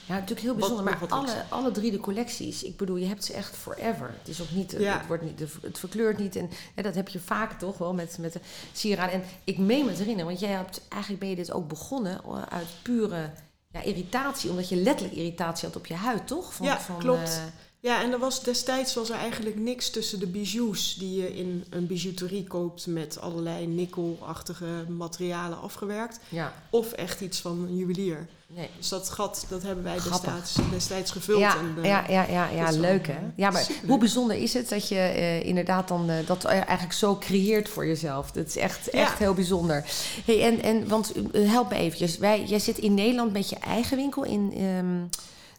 Ja, 0.06 0.14
natuurlijk 0.14 0.40
heel 0.40 0.50
Wat- 0.50 0.58
bijzonder. 0.60 0.86
Maar 0.86 1.00
wat 1.00 1.12
alle, 1.12 1.44
alle 1.50 1.72
drie 1.72 1.92
de 1.92 2.00
collecties, 2.00 2.64
ik 2.64 2.78
bedoel, 2.78 2.96
je 2.96 3.06
hebt 3.06 3.26
ze 3.26 3.34
echt 3.34 3.56
forever. 3.56 4.14
Het 4.20 4.28
is 4.28 4.42
ook 4.42 4.52
niet, 4.52 4.76
Ja. 4.80 4.98
het, 4.98 5.08
wordt 5.08 5.24
niet 5.24 5.40
het 5.62 5.80
verkleurt 5.80 6.18
niet. 6.18 6.36
En 6.36 6.50
dat 6.76 6.96
heb 6.96 7.08
je 7.10 7.20
vaak 7.20 7.60
toch 7.60 7.78
wel 7.78 7.94
met, 7.94 8.18
met 8.20 8.34
de 8.34 8.40
sieraden. 8.74 9.14
En 9.14 9.24
ik 9.44 9.58
meen 9.58 9.86
me 9.86 9.92
herinneren, 9.92 10.26
want 10.26 10.40
jij 10.40 10.50
hebt, 10.50 10.82
eigenlijk 10.90 11.22
ben 11.22 11.30
je 11.30 11.36
dit 11.36 11.52
ook 11.52 11.68
begonnen 11.68 12.22
uit 12.50 12.68
pure 12.82 13.30
ja, 13.72 13.82
irritatie. 13.82 14.50
Omdat 14.50 14.70
je 14.70 14.76
letterlijk 14.76 15.18
irritatie 15.18 15.68
had 15.68 15.78
op 15.78 15.86
je 15.86 15.94
huid, 15.94 16.28
toch? 16.28 16.54
Ja, 16.62 16.80
klopt. 17.00 17.30
eh, 17.30 17.44
Ja, 17.84 18.02
en 18.04 18.12
er 18.12 18.20
was, 18.20 18.44
destijds 18.44 18.94
was 18.94 19.10
er 19.10 19.16
eigenlijk 19.16 19.56
niks 19.60 19.90
tussen 19.90 20.20
de 20.20 20.28
bijou's 20.28 20.96
die 21.00 21.22
je 21.22 21.36
in 21.38 21.64
een 21.70 21.88
bijouterie 21.88 22.44
koopt 22.44 22.88
met 22.88 23.20
allerlei 23.22 23.68
nikkelachtige 23.68 24.86
materialen 24.88 25.62
afgewerkt. 25.62 26.20
ja, 26.30 26.54
Of 26.70 26.92
echt 26.92 27.22
iets 27.22 27.40
van 27.40 27.66
een 27.68 27.78
juwelier. 27.78 28.28
nee. 28.48 28.70
Dus 28.78 28.90
dat 28.90 29.10
gat, 29.10 29.46
dat 29.50 29.64
hebben 29.64 29.84
wij 29.84 29.94
destijds, 30.10 30.56
destijds 30.72 31.12
gevuld. 31.12 31.40
Ja, 31.40 31.58
en, 31.58 31.74
eh, 31.78 31.84
ja, 31.90 32.06
ja, 32.10 32.26
ja, 32.30 32.48
ja 32.50 32.72
leuk 32.72 33.08
hè. 33.08 33.14
eh, 33.14 33.20
Ja, 33.36 33.50
maar 33.50 33.68
hoe 33.88 33.98
bijzonder 33.98 34.38
is 34.38 34.54
het 34.54 34.70
dat 34.70 34.88
je 34.88 34.96
eh, 34.96 35.46
inderdaad 35.46 35.88
dan 35.88 36.10
dat 36.26 36.44
eigenlijk 36.46 36.94
zo 36.94 37.18
creëert 37.18 37.70
voor 37.70 37.86
jezelf? 37.88 38.32
Dat 38.32 38.48
is 38.48 38.58
echt, 38.58 38.86
Ja. 38.92 39.00
echt 39.00 39.18
heel 39.20 39.34
bijzonder. 39.34 39.86
Hey, 40.26 40.44
en, 40.44 40.62
en, 40.62 40.88
want 40.88 41.12
help 41.34 41.70
me 41.70 41.76
eventjes. 41.76 42.18
Wij, 42.18 42.44
jij 42.44 42.60
zit 42.60 42.78
in 42.78 42.94
Nederland 42.94 43.32
met 43.34 43.50
je 43.50 43.56
eigen 43.56 43.98
winkel 43.98 44.24
in 44.24 44.54
ehm, 44.56 45.00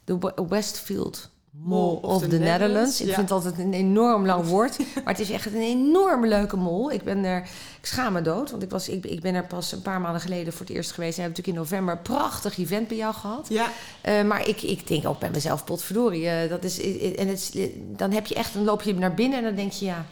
de 0.03 0.17
We- 0.19 0.45
Westfield 0.49 1.31
Mall 1.61 1.97
of, 2.01 2.27
the, 2.27 2.37
Netherlands. 2.37 3.01
Ik 3.01 3.07
ja. 3.07 3.13
vind 3.13 3.29
het 3.29 3.37
altijd 3.43 3.59
een 3.59 3.73
enorm 3.73 4.25
lang 4.25 4.45
woord. 4.45 4.77
maar 4.77 5.13
het 5.13 5.19
is 5.19 5.29
echt 5.31 5.45
een 5.45 5.61
enorm 5.61 6.25
leuke 6.25 6.57
mall. 6.57 6.93
Ik 6.93 7.03
ben 7.03 7.23
er, 7.23 7.37
ik 7.79 7.85
schaam 7.85 8.13
me 8.13 8.21
dood, 8.21 8.51
want 8.51 8.63
ik, 8.63 8.69
was, 8.69 8.89
ik, 8.89 9.05
ik 9.05 9.21
ben 9.21 9.35
er 9.35 9.45
pas 9.45 9.71
een 9.71 9.81
paar 9.81 10.01
maanden 10.01 10.21
geleden 10.21 10.53
voor 10.53 10.65
het 10.65 10.75
eerst 10.75 10.91
geweest. 10.91 11.17
En 11.17 11.23
heb 11.23 11.29
natuurlijk 11.31 11.57
in 11.57 11.63
november 11.63 11.93
een 11.95 12.01
prachtig 12.01 12.57
event 12.57 12.87
bij 12.87 12.97
jou 12.97 13.13
gehad. 13.13 13.47
Ja, 13.49 13.67
Eh, 14.01 14.23
maar 14.23 14.47
ik, 14.47 14.61
ik 14.61 14.87
denk 14.87 15.07
ook 15.07 15.19
bij 15.19 15.29
mezelf, 15.29 15.63
potverdorie. 15.63 16.27
eh, 16.29 16.49
dat 16.49 16.63
is, 16.63 16.81
en 17.15 17.27
het, 17.27 17.51
eh, 17.55 17.69
dan 17.77 18.11
heb 18.11 18.25
je 18.25 18.35
echt, 18.35 18.53
dan 18.53 18.63
loop 18.63 18.81
je 18.81 18.93
naar 18.93 19.13
binnen 19.13 19.37
en 19.37 19.43
dan 19.43 19.55
denk 19.55 19.71
je, 19.71 19.85
ja, 19.85 20.05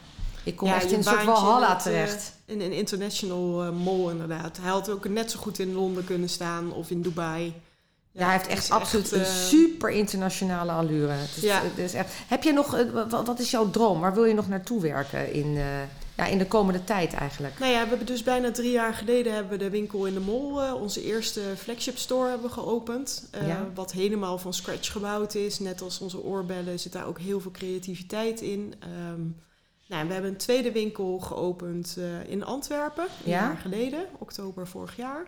ik 0.44 0.56
kom 0.56 0.68
Ja, 0.68 0.74
echt 0.74 0.90
in 0.90 0.98
een 0.98 1.04
soort 1.04 1.82
terecht. 1.82 2.32
in 2.44 2.60
een 2.60 2.72
international 2.72 3.72
mall 3.72 4.10
inderdaad. 4.10 4.58
Hij 4.60 4.70
had 4.70 4.90
ook 4.90 5.08
net 5.08 5.30
zo 5.30 5.38
goed 5.38 5.58
in 5.58 5.72
Londen 5.72 6.04
kunnen 6.04 6.28
staan 6.28 6.72
of 6.72 6.90
in 6.90 7.02
Dubai. 7.02 7.52
Ja, 8.12 8.24
hij 8.24 8.32
heeft 8.32 8.46
echt 8.46 8.70
absoluut 8.70 9.12
eh, 9.12 9.18
een 9.20 9.26
super 9.26 9.90
internationale 9.90 10.72
allure. 10.72 11.12
Het 11.12 11.36
is, 11.36 11.42
Ja. 11.42 11.62
het 11.62 11.78
is 11.78 11.94
echt, 11.94 12.12
heb 12.28 12.42
je 12.42 12.52
nog, 12.52 12.74
eh, 12.76 12.90
wat, 13.08 13.26
wat 13.26 13.38
is 13.38 13.50
jouw 13.50 13.70
droom? 13.70 14.00
Waar 14.00 14.14
wil 14.14 14.24
je 14.24 14.34
nog 14.34 14.48
naartoe 14.48 14.80
werken 14.80 15.32
in, 15.32 15.56
eh, 15.56 15.64
ja, 16.16 16.26
in 16.26 16.38
de 16.38 16.46
komende 16.46 16.84
tijd 16.84 17.12
eigenlijk? 17.14 17.58
Nou 17.58 17.72
ja, 17.72 17.82
we 17.82 17.88
hebben 17.88 18.06
dus 18.06 18.22
bijna 18.22 18.50
drie 18.50 18.70
jaar 18.70 18.94
geleden 18.94 19.34
hebben 19.34 19.52
we 19.52 19.64
de 19.64 19.70
winkel 19.70 20.06
in 20.06 20.14
de 20.14 20.20
eh, 20.66 20.74
onze 20.82 21.04
eerste 21.04 21.40
flagship 21.56 21.98
store 21.98 22.28
hebben 22.28 22.50
geopend. 22.50 23.28
Eh, 23.30 23.46
Ja. 23.46 23.66
Wat 23.74 23.92
helemaal 23.92 24.38
van 24.38 24.54
scratch 24.54 24.92
gebouwd 24.92 25.34
is. 25.34 25.58
Net 25.58 25.82
als 25.82 25.98
onze 26.00 26.22
oorbellen 26.22 26.78
zit 26.80 26.92
daar 26.92 27.06
ook 27.06 27.18
heel 27.18 27.40
veel 27.40 27.50
creativiteit 27.50 28.40
in. 28.40 28.74
Ehm, 28.78 29.20
nou, 29.86 30.06
we 30.06 30.12
hebben 30.12 30.30
een 30.30 30.36
tweede 30.36 30.72
winkel 30.72 31.18
geopend 31.18 31.96
eh, 31.98 32.30
in 32.30 32.44
Antwerpen, 32.44 33.04
een 33.24 33.30
Ja. 33.30 33.40
jaar 33.40 33.56
geleden, 33.62 34.04
oktober 34.18 34.66
vorig 34.66 34.96
jaar. 34.96 35.26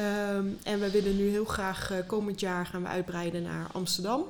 Ehm, 0.00 0.46
en 0.62 0.80
we 0.80 0.90
willen 0.90 1.16
nu 1.16 1.28
heel 1.28 1.44
graag 1.44 1.90
eh, 1.90 1.98
komend 2.06 2.40
jaar 2.40 2.66
gaan 2.66 2.82
we 2.82 2.88
uitbreiden 2.88 3.42
naar 3.42 3.66
Amsterdam. 3.72 4.24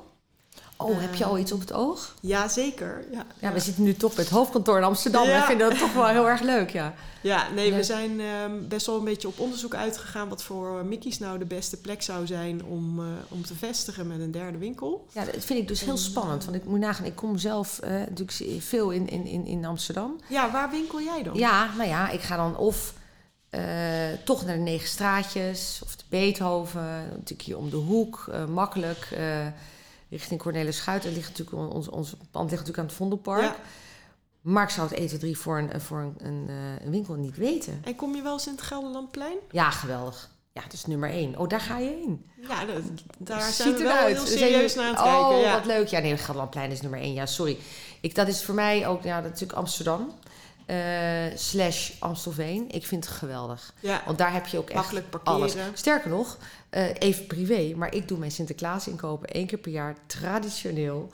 Oh, 0.77 0.99
heb 0.99 1.15
je 1.15 1.25
al 1.25 1.37
iets 1.37 1.51
op 1.51 1.59
het 1.59 1.73
oog? 1.73 2.15
Jazeker. 2.19 3.03
Ja, 3.11 3.25
Ja, 3.39 3.53
we 3.53 3.59
zitten 3.59 3.83
nu 3.83 3.93
toch 3.93 4.15
bij 4.15 4.23
het 4.23 4.33
hoofdkantoor 4.33 4.77
in 4.77 4.83
Amsterdam. 4.83 5.27
Ja. 5.27 5.39
We 5.39 5.45
vinden 5.45 5.69
dat 5.69 5.79
toch 5.79 5.93
wel 5.93 6.07
heel 6.07 6.29
erg 6.29 6.41
leuk, 6.41 6.69
ja. 6.69 6.93
Ja, 7.21 7.49
nee, 7.55 7.69
Leuk. 7.69 7.77
we 7.77 7.83
zijn 7.83 8.19
ehm, 8.19 8.51
best 8.67 8.85
wel 8.85 8.97
een 8.97 9.03
beetje 9.03 9.27
op 9.27 9.39
onderzoek 9.39 9.75
uitgegaan 9.75 10.29
wat 10.29 10.43
voor 10.43 10.85
Mickey's 10.85 11.19
nou 11.19 11.37
de 11.39 11.45
beste 11.45 11.77
plek 11.77 12.01
zou 12.01 12.25
zijn 12.25 12.63
om, 12.63 12.99
eh, 12.99 13.05
om 13.27 13.45
te 13.45 13.55
vestigen 13.55 14.07
met 14.07 14.19
een 14.19 14.31
derde 14.31 14.57
winkel. 14.57 15.07
Ja, 15.11 15.25
dat 15.25 15.45
vind 15.45 15.59
ik 15.59 15.67
dus 15.67 15.81
heel 15.81 15.91
En, 15.91 15.97
spannend. 15.97 16.45
Want 16.45 16.55
ik 16.57 16.65
moet 16.65 16.79
nagaan, 16.79 17.05
ik 17.05 17.15
kom 17.15 17.37
zelf 17.37 17.79
eh, 17.79 17.91
natuurlijk 17.91 18.61
veel 18.63 18.89
in, 18.89 19.09
in, 19.09 19.25
in, 19.25 19.45
in 19.45 19.65
Amsterdam. 19.65 20.19
Ja, 20.27 20.51
waar 20.51 20.69
winkel 20.69 21.01
jij 21.01 21.23
dan? 21.23 21.33
Ja, 21.37 21.69
nou 21.77 21.89
ja, 21.89 22.09
ik 22.09 22.21
ga 22.21 22.35
dan 22.35 22.57
of 22.57 22.93
eh, 23.51 23.63
toch 24.23 24.45
naar 24.45 24.55
de 24.55 24.61
Negen 24.61 24.87
Straatjes 24.87 25.81
of 25.83 25.95
de 25.95 26.03
Beethoven. 26.09 27.07
Natuurlijk 27.09 27.41
hier 27.41 27.57
om 27.57 27.69
de 27.69 27.75
hoek, 27.75 28.27
eh, 28.31 28.45
makkelijk. 28.45 29.07
eh, 29.11 29.47
richting 30.09 30.41
Cornelis 30.41 30.77
Schuit. 30.77 31.03
Dat 31.03 31.13
ligt 31.13 31.37
natuurlijk, 31.37 31.73
ons, 31.73 31.89
ons 31.89 32.09
pand 32.09 32.49
ligt 32.51 32.51
natuurlijk 32.51 32.77
aan 32.77 32.85
het 32.85 32.93
Vondelpark. 32.93 33.41
Ja. 33.41 33.55
Maar 34.41 34.63
ik 34.63 34.69
zou 34.69 34.87
het 34.87 34.97
1, 34.97 35.07
2, 35.07 35.19
3 35.19 35.37
voor 35.37 35.57
een, 35.57 35.81
voor 35.81 35.99
een, 35.99 36.15
een, 36.17 36.49
een 36.83 36.91
winkel 36.91 37.13
niet 37.13 37.37
weten. 37.37 37.81
En 37.83 37.95
kom 37.95 38.15
je 38.15 38.21
wel 38.21 38.33
eens 38.33 38.47
in 38.47 38.51
het 38.51 38.61
Gelderlandplein? 38.61 39.37
Ja, 39.51 39.71
geweldig. 39.71 40.29
Ja, 40.53 40.61
dat 40.61 40.73
is 40.73 40.85
nummer 40.85 41.09
1. 41.09 41.37
Oh, 41.37 41.49
daar 41.49 41.61
ga 41.61 41.77
je 41.77 41.89
heen. 41.89 42.25
Ja, 42.47 42.65
dat, 42.65 42.81
daar 43.17 43.41
Ziet 43.41 43.53
zijn 43.53 43.73
we 43.73 43.83
wel 43.83 44.05
heel 44.05 44.25
serieus 44.25 44.75
naar 44.75 44.85
aan 44.85 44.91
het 44.91 45.01
oh, 45.01 45.29
kijken. 45.29 45.47
Ja. 45.47 45.53
wat 45.53 45.65
leuk. 45.65 45.87
Ja, 45.87 45.99
nee, 45.99 46.17
Gelderlandplein 46.17 46.71
is 46.71 46.81
nummer 46.81 46.99
1. 46.99 47.13
Ja, 47.13 47.25
sorry. 47.25 47.57
Ik, 48.01 48.15
dat 48.15 48.27
is 48.27 48.43
voor 48.43 48.55
mij 48.55 48.87
ook, 48.87 49.03
ja, 49.03 49.15
dat 49.15 49.25
is 49.25 49.29
natuurlijk 49.31 49.59
Amsterdam. 49.59 50.13
Eh, 50.75 51.37
slash 51.37 51.91
Amstelveen. 51.99 52.65
Ik 52.69 52.85
vind 52.85 53.05
het 53.05 53.13
geweldig. 53.13 53.73
ja, 53.79 54.01
Want 54.05 54.17
daar 54.17 54.33
heb 54.33 54.47
je 54.47 54.57
ook 54.57 54.67
echt 54.69 54.75
makkelijk 54.79 55.09
parkeren. 55.09 55.33
alles. 55.39 55.55
Sterker 55.73 56.09
nog, 56.09 56.37
eh, 56.69 56.89
even 56.99 57.27
privé, 57.27 57.73
maar 57.75 57.93
ik 57.95 58.07
doe 58.07 58.17
mijn 58.17 58.31
Sinterklaas 58.31 58.87
inkopen 58.87 59.27
één 59.27 59.47
keer 59.47 59.57
per 59.57 59.71
jaar 59.71 59.95
traditioneel. 60.05 61.09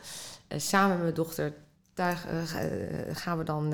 eh, 0.47 0.59
samen 0.59 0.89
met 0.89 1.01
mijn 1.01 1.13
dochter 1.13 1.53
daar 1.93 2.15
ga- 2.45 2.69
gaan 3.13 3.37
we 3.37 3.43
dan 3.43 3.69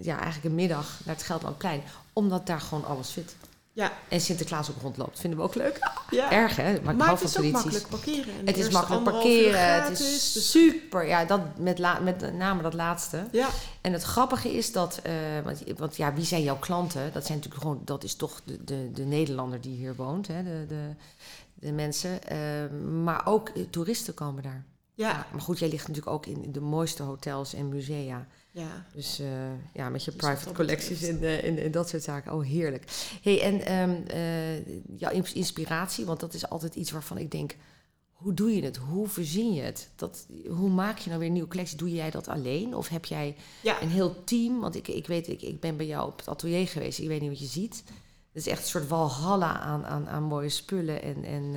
ja, 0.00 0.14
eigenlijk 0.16 0.44
een 0.44 0.54
middag 0.54 1.00
naar 1.04 1.14
het 1.14 1.24
Gelderlandplein. 1.24 1.82
Omdat 2.12 2.46
daar 2.46 2.60
gewoon 2.60 2.84
alles 2.84 3.12
zit. 3.12 3.36
Ja. 3.74 3.92
En 4.08 4.20
Sinterklaas 4.20 4.70
ook 4.70 4.80
rondloopt. 4.82 5.20
Vinden 5.20 5.38
we 5.38 5.44
ook 5.44 5.54
leuk. 5.54 5.78
ja. 6.10 6.32
Erg 6.32 6.56
hè? 6.56 6.80
Maar 6.80 6.96
Maar 6.96 7.10
het 7.10 7.20
is 7.20 7.38
ook 7.38 7.50
makkelijk 7.50 7.88
parkeren. 7.88 8.34
Het 8.46 8.56
is 8.56 8.70
makkelijk 8.70 9.04
parkeren. 9.04 9.82
Het 9.82 10.00
is 10.00 10.32
dus- 10.32 10.50
super. 10.50 11.06
Ja, 11.06 11.24
dat 11.24 11.40
met, 11.58 11.78
la, 11.78 11.98
met 11.98 12.34
name 12.34 12.62
dat 12.62 12.74
laatste. 12.74 13.26
Ja, 13.32 13.48
En 13.80 13.92
het 13.92 14.02
grappige 14.02 14.56
is 14.56 14.72
dat, 14.72 15.00
eh, 15.02 15.12
want, 15.44 15.62
want 15.76 15.96
ja, 15.96 16.14
wie 16.14 16.24
zijn 16.24 16.42
jouw 16.42 16.58
klanten? 16.58 17.12
Dat 17.12 17.26
zijn 17.26 17.38
natuurlijk 17.38 17.62
gewoon, 17.64 17.82
dat 17.84 18.04
is 18.04 18.14
toch 18.14 18.40
de, 18.44 18.64
de, 18.64 18.90
de 18.92 19.04
Nederlander 19.04 19.60
die 19.60 19.76
hier 19.76 19.94
woont, 19.94 20.26
hè? 20.26 20.42
De, 20.42 20.64
de, 20.68 20.88
de 21.54 21.72
mensen. 21.72 22.22
Eh, 22.28 22.38
maar 23.02 23.26
ook 23.26 23.50
toeristen 23.70 24.14
komen 24.14 24.42
daar. 24.42 24.64
Ja, 24.94 25.26
Maar 25.32 25.40
goed, 25.40 25.58
jij 25.58 25.68
ligt 25.68 25.88
natuurlijk 25.88 26.14
ook 26.16 26.26
in 26.26 26.52
de 26.52 26.60
mooiste 26.60 27.02
hotels 27.02 27.54
en 27.54 27.68
musea. 27.68 28.26
ja. 28.50 28.86
Dus 28.94 29.18
eh, 29.18 29.26
ja, 29.72 29.88
met 29.88 30.04
je 30.04 30.10
Dus 30.10 30.20
private 30.20 30.52
collecties 30.52 31.02
en, 31.02 31.22
eh, 31.22 31.44
en, 31.44 31.58
en 31.58 31.70
dat 31.70 31.88
soort 31.88 32.02
zaken. 32.02 32.32
Oh, 32.32 32.44
heerlijk. 32.44 32.84
hey, 33.22 33.40
en 33.42 33.60
ehm, 33.66 33.90
eh, 34.06 34.76
jouw 34.98 35.10
ins- 35.10 35.32
inspiratie, 35.32 36.04
want 36.04 36.20
dat 36.20 36.34
is 36.34 36.48
altijd 36.48 36.74
iets 36.74 36.90
waarvan 36.90 37.18
ik 37.18 37.30
denk... 37.30 37.56
Hoe 38.12 38.34
doe 38.34 38.54
je 38.56 38.62
het? 38.62 38.76
Hoe 38.76 39.08
verzin 39.08 39.52
je 39.54 39.62
het? 39.62 39.90
Dat, 39.96 40.26
hoe 40.48 40.70
maak 40.70 40.98
je 40.98 41.06
nou 41.06 41.18
weer 41.18 41.28
een 41.28 41.34
nieuwe 41.34 41.48
collectie? 41.48 41.76
Doe 41.76 41.92
jij 41.94 42.10
dat 42.10 42.28
alleen? 42.28 42.76
Of 42.76 42.88
heb 42.88 43.04
jij 43.04 43.36
Ja. 43.62 43.82
een 43.82 43.88
heel 43.88 44.24
team? 44.24 44.60
Want 44.60 44.74
ik, 44.76 44.88
ik 44.88 45.06
weet, 45.06 45.28
ik, 45.28 45.42
ik 45.42 45.60
ben 45.60 45.76
bij 45.76 45.86
jou 45.86 46.08
op 46.08 46.18
het 46.18 46.28
atelier 46.28 46.68
geweest. 46.68 46.98
Ik 46.98 47.08
weet 47.08 47.20
niet 47.20 47.30
wat 47.30 47.38
je 47.38 47.46
ziet. 47.46 47.82
Het 48.32 48.46
is 48.46 48.46
echt 48.46 48.62
een 48.62 48.68
soort 48.68 48.88
walhalla 48.88 49.58
aan, 49.60 49.84
aan, 49.86 50.08
aan 50.08 50.22
mooie 50.22 50.48
spullen. 50.48 51.02
En, 51.02 51.24
en 51.24 51.54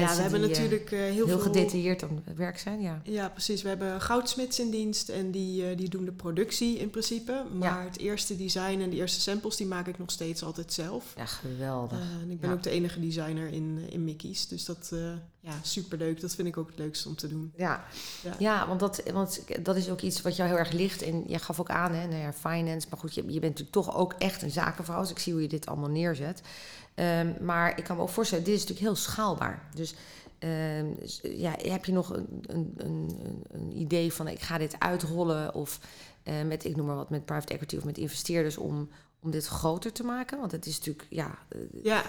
mensen 0.00 0.22
ja, 0.22 0.30
we 0.30 0.30
hebben 0.30 0.48
die 0.48 0.56
eh, 0.56 0.62
natuurlijk 0.62 0.90
eh, 0.92 0.98
heel, 0.98 1.12
heel 1.12 1.26
veel... 1.26 1.38
gedetailleerd 1.38 2.02
aan 2.02 2.22
het 2.24 2.36
werk 2.36 2.58
zijn. 2.58 2.80
Ja. 2.80 3.00
Ja, 3.04 3.28
precies. 3.28 3.62
We 3.62 3.68
hebben 3.68 4.00
goudsmits 4.00 4.60
in 4.60 4.70
dienst 4.70 5.08
en 5.08 5.30
die, 5.30 5.68
eh, 5.68 5.76
die 5.76 5.88
doen 5.88 6.04
de 6.04 6.12
productie 6.12 6.78
in 6.78 6.90
principe. 6.90 7.44
Maar 7.52 7.84
het 7.84 7.98
eerste 7.98 8.36
design 8.36 8.80
en 8.80 8.90
de 8.90 8.96
eerste 8.96 9.20
samples, 9.20 9.56
die 9.56 9.66
maak 9.66 9.86
ik 9.86 9.98
nog 9.98 10.10
steeds 10.10 10.42
altijd 10.42 10.72
zelf. 10.72 11.12
ja, 11.16 11.26
geweldig. 11.26 11.98
En 12.22 12.30
ik 12.30 12.40
ben 12.40 12.50
Ja. 12.50 12.56
ook 12.56 12.62
de 12.62 12.70
enige 12.70 13.00
designer 13.00 13.52
in, 13.52 13.78
in 13.90 14.04
Mickey's. 14.04 14.48
Dus 14.48 14.64
dat, 14.64 14.90
uh, 14.92 15.00
ja, 15.40 15.52
superleuk. 15.62 16.20
Dat 16.20 16.34
vind 16.34 16.48
ik 16.48 16.56
ook 16.56 16.68
het 16.68 16.78
leukste 16.78 17.08
om 17.08 17.16
te 17.16 17.28
doen. 17.28 17.52
Ja, 17.56 17.84
Ja. 18.22 18.34
ja. 18.38 18.66
want, 18.68 18.80
dat, 18.80 19.02
want 19.12 19.42
dat 19.62 19.76
is 19.76 19.88
ook 19.90 20.00
iets 20.00 20.22
wat 20.22 20.36
jou 20.36 20.48
heel 20.48 20.58
erg 20.58 20.72
ligt. 20.72 21.02
En 21.02 21.22
jij 21.26 21.38
gaf 21.38 21.60
ook 21.60 21.70
aan, 21.70 21.92
hè, 21.92 22.06
nou 22.06 22.20
ja, 22.20 22.32
finance. 22.32 22.86
Maar 22.90 22.98
goed, 22.98 23.14
je, 23.14 23.20
je 23.20 23.40
bent 23.40 23.42
natuurlijk 23.42 23.70
toch 23.72 23.96
ook 23.96 24.14
echt 24.18 24.42
een 24.42 24.50
zakenvrouw. 24.50 25.00
Dus 25.00 25.10
ik 25.10 25.18
zie 25.18 25.32
hoe 25.32 25.42
je 25.42 25.48
dit 25.48 25.66
allemaal 25.66 25.90
neerzet. 25.90 26.42
Ehm, 26.96 27.32
maar 27.44 27.78
ik 27.78 27.84
kan 27.84 27.96
me 27.96 28.02
ook 28.02 28.08
voorstellen, 28.08 28.44
dit 28.44 28.54
is 28.54 28.60
natuurlijk 28.60 28.86
heel 28.86 28.96
schaalbaar. 28.96 29.68
Dus 29.74 29.94
ehm, 30.38 30.86
ja, 31.22 31.54
heb 31.58 31.84
je 31.84 31.92
nog 31.92 32.10
een, 32.16 32.26
een, 32.46 32.72
een, 32.76 33.10
een- 33.24 33.42
een 33.50 33.76
idee 33.80 34.12
van 34.12 34.28
ik 34.28 34.40
ga 34.40 34.58
dit 34.58 34.76
uitrollen? 34.78 35.54
Of 35.54 35.80
eh, 36.22 36.42
met, 36.42 36.64
ik 36.64 36.76
noem 36.76 36.86
maar 36.86 36.96
wat, 36.96 37.10
met 37.10 37.24
private 37.24 37.52
equity 37.52 37.76
of 37.76 37.84
met 37.84 37.98
investeerders 37.98 38.56
om, 38.56 38.88
om 39.20 39.30
dit 39.30 39.46
groter 39.46 39.92
te 39.92 40.04
maken? 40.04 40.38
Want 40.38 40.52
het 40.52 40.66
is 40.66 40.78
natuurlijk, 40.78 41.06
ja, 41.10 41.38
eh, 41.48 41.58
Ja, 41.82 42.02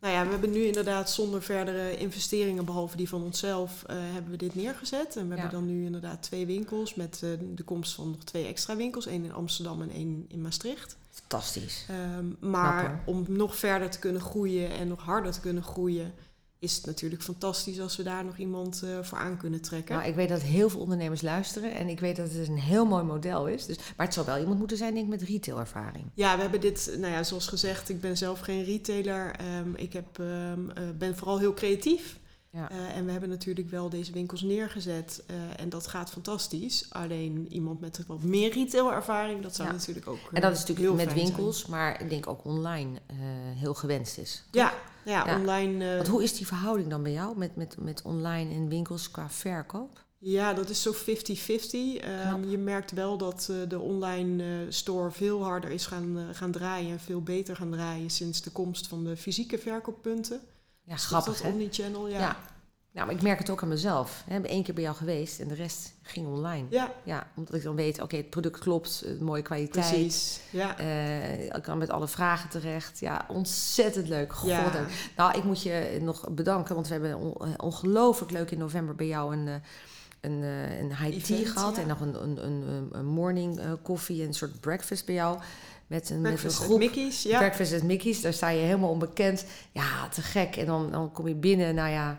nou 0.00 0.14
ja, 0.14 0.24
we 0.24 0.30
hebben 0.30 0.50
nu 0.50 0.64
inderdaad 0.64 1.10
zonder 1.10 1.42
verdere 1.42 1.96
investeringen, 1.96 2.64
behalve 2.64 2.96
die 2.96 3.08
van 3.08 3.22
onszelf, 3.22 3.82
eh, 3.86 3.96
hebben 3.98 4.30
we 4.30 4.36
dit 4.36 4.54
neergezet. 4.54 5.16
En 5.16 5.28
we 5.28 5.34
Ja. 5.34 5.40
hebben 5.40 5.60
dan 5.60 5.68
nu 5.68 5.84
inderdaad 5.84 6.22
twee 6.22 6.46
winkels 6.46 6.94
met 6.94 7.20
eh, 7.22 7.30
de 7.54 7.62
komst 7.62 7.94
van 7.94 8.10
nog 8.10 8.24
twee 8.24 8.46
extra 8.46 8.76
winkels. 8.76 9.06
één 9.06 9.24
in 9.24 9.32
Amsterdam 9.32 9.82
en 9.82 9.90
één 9.90 10.24
in 10.28 10.40
Maastricht. 10.42 10.96
fantastisch. 11.10 11.86
Ehm, 11.88 12.50
maar 12.50 13.02
om 13.06 13.24
nog 13.28 13.56
verder 13.56 13.90
te 13.90 13.98
kunnen 13.98 14.22
groeien 14.22 14.70
en 14.70 14.88
nog 14.88 15.02
harder 15.02 15.32
te 15.32 15.40
kunnen 15.40 15.62
groeien, 15.62 16.14
is 16.60 16.76
het 16.76 16.86
natuurlijk 16.86 17.22
fantastisch 17.22 17.80
als 17.80 17.96
we 17.96 18.02
daar 18.02 18.24
nog 18.24 18.36
iemand 18.36 18.82
eh, 18.82 18.98
voor 19.02 19.18
aan 19.18 19.36
kunnen 19.36 19.60
trekken. 19.60 19.96
Nou, 19.96 20.08
ik 20.08 20.14
weet 20.14 20.28
dat 20.28 20.42
heel 20.42 20.70
veel 20.70 20.80
ondernemers 20.80 21.22
luisteren 21.22 21.74
en 21.74 21.88
ik 21.88 22.00
weet 22.00 22.16
dat 22.16 22.32
het 22.32 22.48
een 22.48 22.58
heel 22.58 22.86
mooi 22.86 23.04
model 23.04 23.46
is. 23.46 23.66
Dus, 23.66 23.76
maar 23.96 24.06
het 24.06 24.14
zou 24.14 24.26
wel 24.26 24.38
iemand 24.38 24.58
moeten 24.58 24.76
zijn, 24.76 24.94
denk 24.94 25.04
ik, 25.12 25.20
met 25.20 25.28
retailervaring. 25.28 26.04
Ja, 26.14 26.34
we 26.36 26.42
hebben 26.42 26.60
dit, 26.60 26.94
nou 26.98 27.12
ja, 27.12 27.22
zoals 27.22 27.46
gezegd, 27.46 27.88
ik 27.88 28.00
ben 28.00 28.16
zelf 28.16 28.40
geen 28.40 28.64
retailer. 28.64 29.34
Ehm, 29.36 29.74
ik 29.74 29.92
heb, 29.92 30.18
ehm, 30.18 30.70
eh, 30.70 30.82
ben 30.98 31.16
vooral 31.16 31.38
heel 31.38 31.54
creatief. 31.54 32.18
Ja. 32.50 32.70
Eh, 32.70 32.96
en 32.96 33.04
we 33.04 33.10
hebben 33.10 33.28
natuurlijk 33.28 33.70
wel 33.70 33.88
deze 33.88 34.12
winkels 34.12 34.42
neergezet. 34.42 35.22
en 35.56 35.68
dat 35.68 35.86
gaat 35.86 36.10
fantastisch. 36.10 36.86
Alleen 36.90 37.46
iemand 37.50 37.80
met 37.80 38.00
wat 38.06 38.22
meer 38.22 38.52
retailervaring, 38.52 39.42
dat 39.42 39.54
zou 39.54 39.68
Ja. 39.68 39.74
natuurlijk 39.74 40.06
ook. 40.06 40.18
En 40.32 40.40
dat 40.40 40.52
is 40.52 40.58
natuurlijk 40.58 40.86
heel 40.86 40.96
met 40.96 41.10
zijn. 41.10 41.24
winkels, 41.26 41.66
maar 41.66 42.00
ik 42.00 42.10
denk 42.10 42.26
ook 42.26 42.44
online 42.44 42.98
heel 43.56 43.74
gewenst 43.74 44.18
is. 44.18 44.44
Ja, 44.50 44.74
ja, 45.08 45.26
Ja. 45.26 45.36
online. 45.38 45.94
Want 45.96 46.08
hoe 46.08 46.22
is 46.22 46.34
die 46.36 46.46
verhouding 46.46 46.90
dan 46.90 47.02
bij 47.02 47.12
jou 47.12 47.38
met, 47.38 47.56
met, 47.56 47.76
met 47.78 48.02
online 48.02 48.54
en 48.54 48.68
winkels 48.68 49.10
qua 49.10 49.30
verkoop? 49.30 50.06
Ja, 50.20 50.52
dat 50.54 50.68
is 50.68 50.82
zo 50.82 50.92
50-50. 50.92 50.96
Ehm, 52.00 52.48
je 52.48 52.58
merkt 52.58 52.92
wel 52.92 53.18
dat 53.18 53.48
eh, 53.50 53.56
de 53.68 53.78
online 53.78 54.42
eh, 54.42 54.50
store 54.68 55.10
veel 55.10 55.44
harder 55.44 55.70
is 55.70 55.86
gaan, 55.86 56.18
gaan 56.32 56.50
draaien 56.50 56.90
en 56.90 57.00
veel 57.00 57.22
beter 57.22 57.56
gaan 57.56 57.70
draaien 57.70 58.10
sinds 58.10 58.42
de 58.42 58.50
komst 58.50 58.86
van 58.86 59.04
de 59.04 59.16
fysieke 59.16 59.58
verkooppunten. 59.58 60.40
Ja, 60.82 60.94
Dus 60.94 61.04
grappig 61.04 61.40
dat 61.42 61.52
omnichannel, 61.52 62.08
ja. 62.08 62.18
Ja. 62.18 62.36
Ja. 62.98 63.04
Nou, 63.04 63.06
maar 63.06 63.20
ik 63.20 63.22
merk 63.22 63.38
het 63.38 63.50
ook 63.50 63.62
aan 63.62 63.68
mezelf. 63.68 64.24
Ik 64.26 64.42
ben 64.42 64.50
één 64.50 64.62
keer 64.62 64.74
bij 64.74 64.82
jou 64.82 64.96
geweest 64.96 65.40
en 65.40 65.48
de 65.48 65.54
rest 65.54 65.94
ging 66.02 66.26
online. 66.26 66.66
Ja, 66.70 66.92
Ja, 67.04 67.26
omdat 67.34 67.54
ik 67.54 67.62
dan 67.62 67.76
weet, 67.76 68.02
oké, 68.02 68.16
het 68.16 68.30
product 68.30 68.58
klopt, 68.58 69.02
eh, 69.06 69.20
mooie 69.20 69.42
kwaliteit. 69.42 69.88
precies. 69.88 70.40
Ja. 70.50 70.78
Eh, 70.78 71.44
ik 71.44 71.62
kan 71.62 71.78
met 71.78 71.90
alle 71.90 72.08
vragen 72.08 72.50
terecht. 72.50 73.00
Ja, 73.00 73.24
ontzettend 73.28 74.08
leuk. 74.08 74.32
God, 74.32 74.48
Ja. 74.48 74.86
Nou, 75.16 75.38
ik 75.38 75.44
moet 75.44 75.62
je 75.62 75.98
nog 76.02 76.28
bedanken, 76.30 76.74
want 76.74 76.88
we 76.88 76.92
hebben 76.92 77.10
eh, 77.10 77.48
ongelooflijk 77.56 78.32
leuk 78.32 78.50
in 78.50 78.58
november 78.58 78.94
bij 78.94 79.06
jou 79.06 79.36
een, 79.36 79.62
een, 80.20 80.42
een 80.80 80.96
high 80.96 81.24
tea 81.24 81.46
gehad. 81.46 81.76
ja. 81.76 81.82
En 81.82 81.88
nog 81.88 82.00
een, 82.00 82.44
een, 82.44 82.88
een, 82.92 83.06
morning 83.06 83.60
koffie, 83.82 84.22
een 84.24 84.34
soort 84.34 84.60
breakfast 84.60 85.06
bij 85.06 85.14
jou. 85.14 85.38
Met 85.86 86.10
een, 86.10 86.20
met 86.20 86.44
een 86.44 86.50
groep. 86.50 86.78
Mickey's, 86.78 87.22
ja. 87.22 87.38
Breakfast 87.38 87.72
at 87.72 87.82
Mickey's, 87.82 88.20
daar 88.20 88.32
sta 88.32 88.48
je 88.48 88.60
helemaal 88.60 88.90
onbekend. 88.90 89.44
Ja, 89.72 90.08
te 90.08 90.22
gek. 90.22 90.56
En 90.56 90.66
dan, 90.66 90.90
dan 90.90 91.12
kom 91.12 91.28
je 91.28 91.34
binnen, 91.34 91.74
nou 91.74 91.90
ja... 91.90 92.18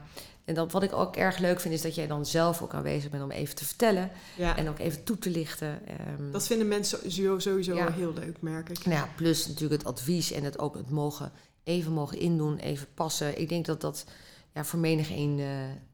En 0.50 0.56
dat, 0.56 0.72
wat 0.72 0.84
ik 0.84 0.94
ook 0.94 1.16
erg 1.16 1.38
leuk 1.38 1.60
vind, 1.60 1.74
is 1.74 1.82
dat 1.82 1.96
jij 1.96 2.08
dan 2.08 2.26
zelf 2.26 2.62
ook 2.62 2.74
aanwezig 2.74 3.10
bent 3.12 3.24
om 3.24 3.32
even 3.32 3.56
te 3.56 3.66
vertellen. 3.66 4.12
ja. 4.38 4.58
En 4.58 4.70
ook 4.70 4.80
even 4.80 5.04
toe 5.04 5.18
te 5.18 5.30
lichten. 5.30 5.88
Ehm, 5.88 6.32
Dat 6.32 6.48
vinden 6.48 6.68
mensen 6.68 7.12
sowieso, 7.12 7.76
Ja. 7.76 7.92
heel 7.92 8.14
leuk, 8.14 8.42
merk 8.42 8.70
ik. 8.70 8.86
nou 8.86 8.98
ja, 8.98 9.10
plus 9.16 9.48
natuurlijk 9.48 9.82
het 9.82 9.92
advies 9.92 10.32
en 10.32 10.44
het 10.44 10.60
ook 10.60 10.76
het 10.76 10.90
mogen, 10.90 11.32
even 11.64 11.92
mogen 11.92 12.18
indoen, 12.20 12.58
even 12.58 12.88
passen. 12.94 13.40
Ik 13.40 13.50
denk 13.50 13.66
dat 13.66 13.82
dat 13.82 14.06
ja, 14.54 14.64
voor 14.66 14.80
menig 14.80 15.10
een 15.12 15.40
eh, 15.40 15.48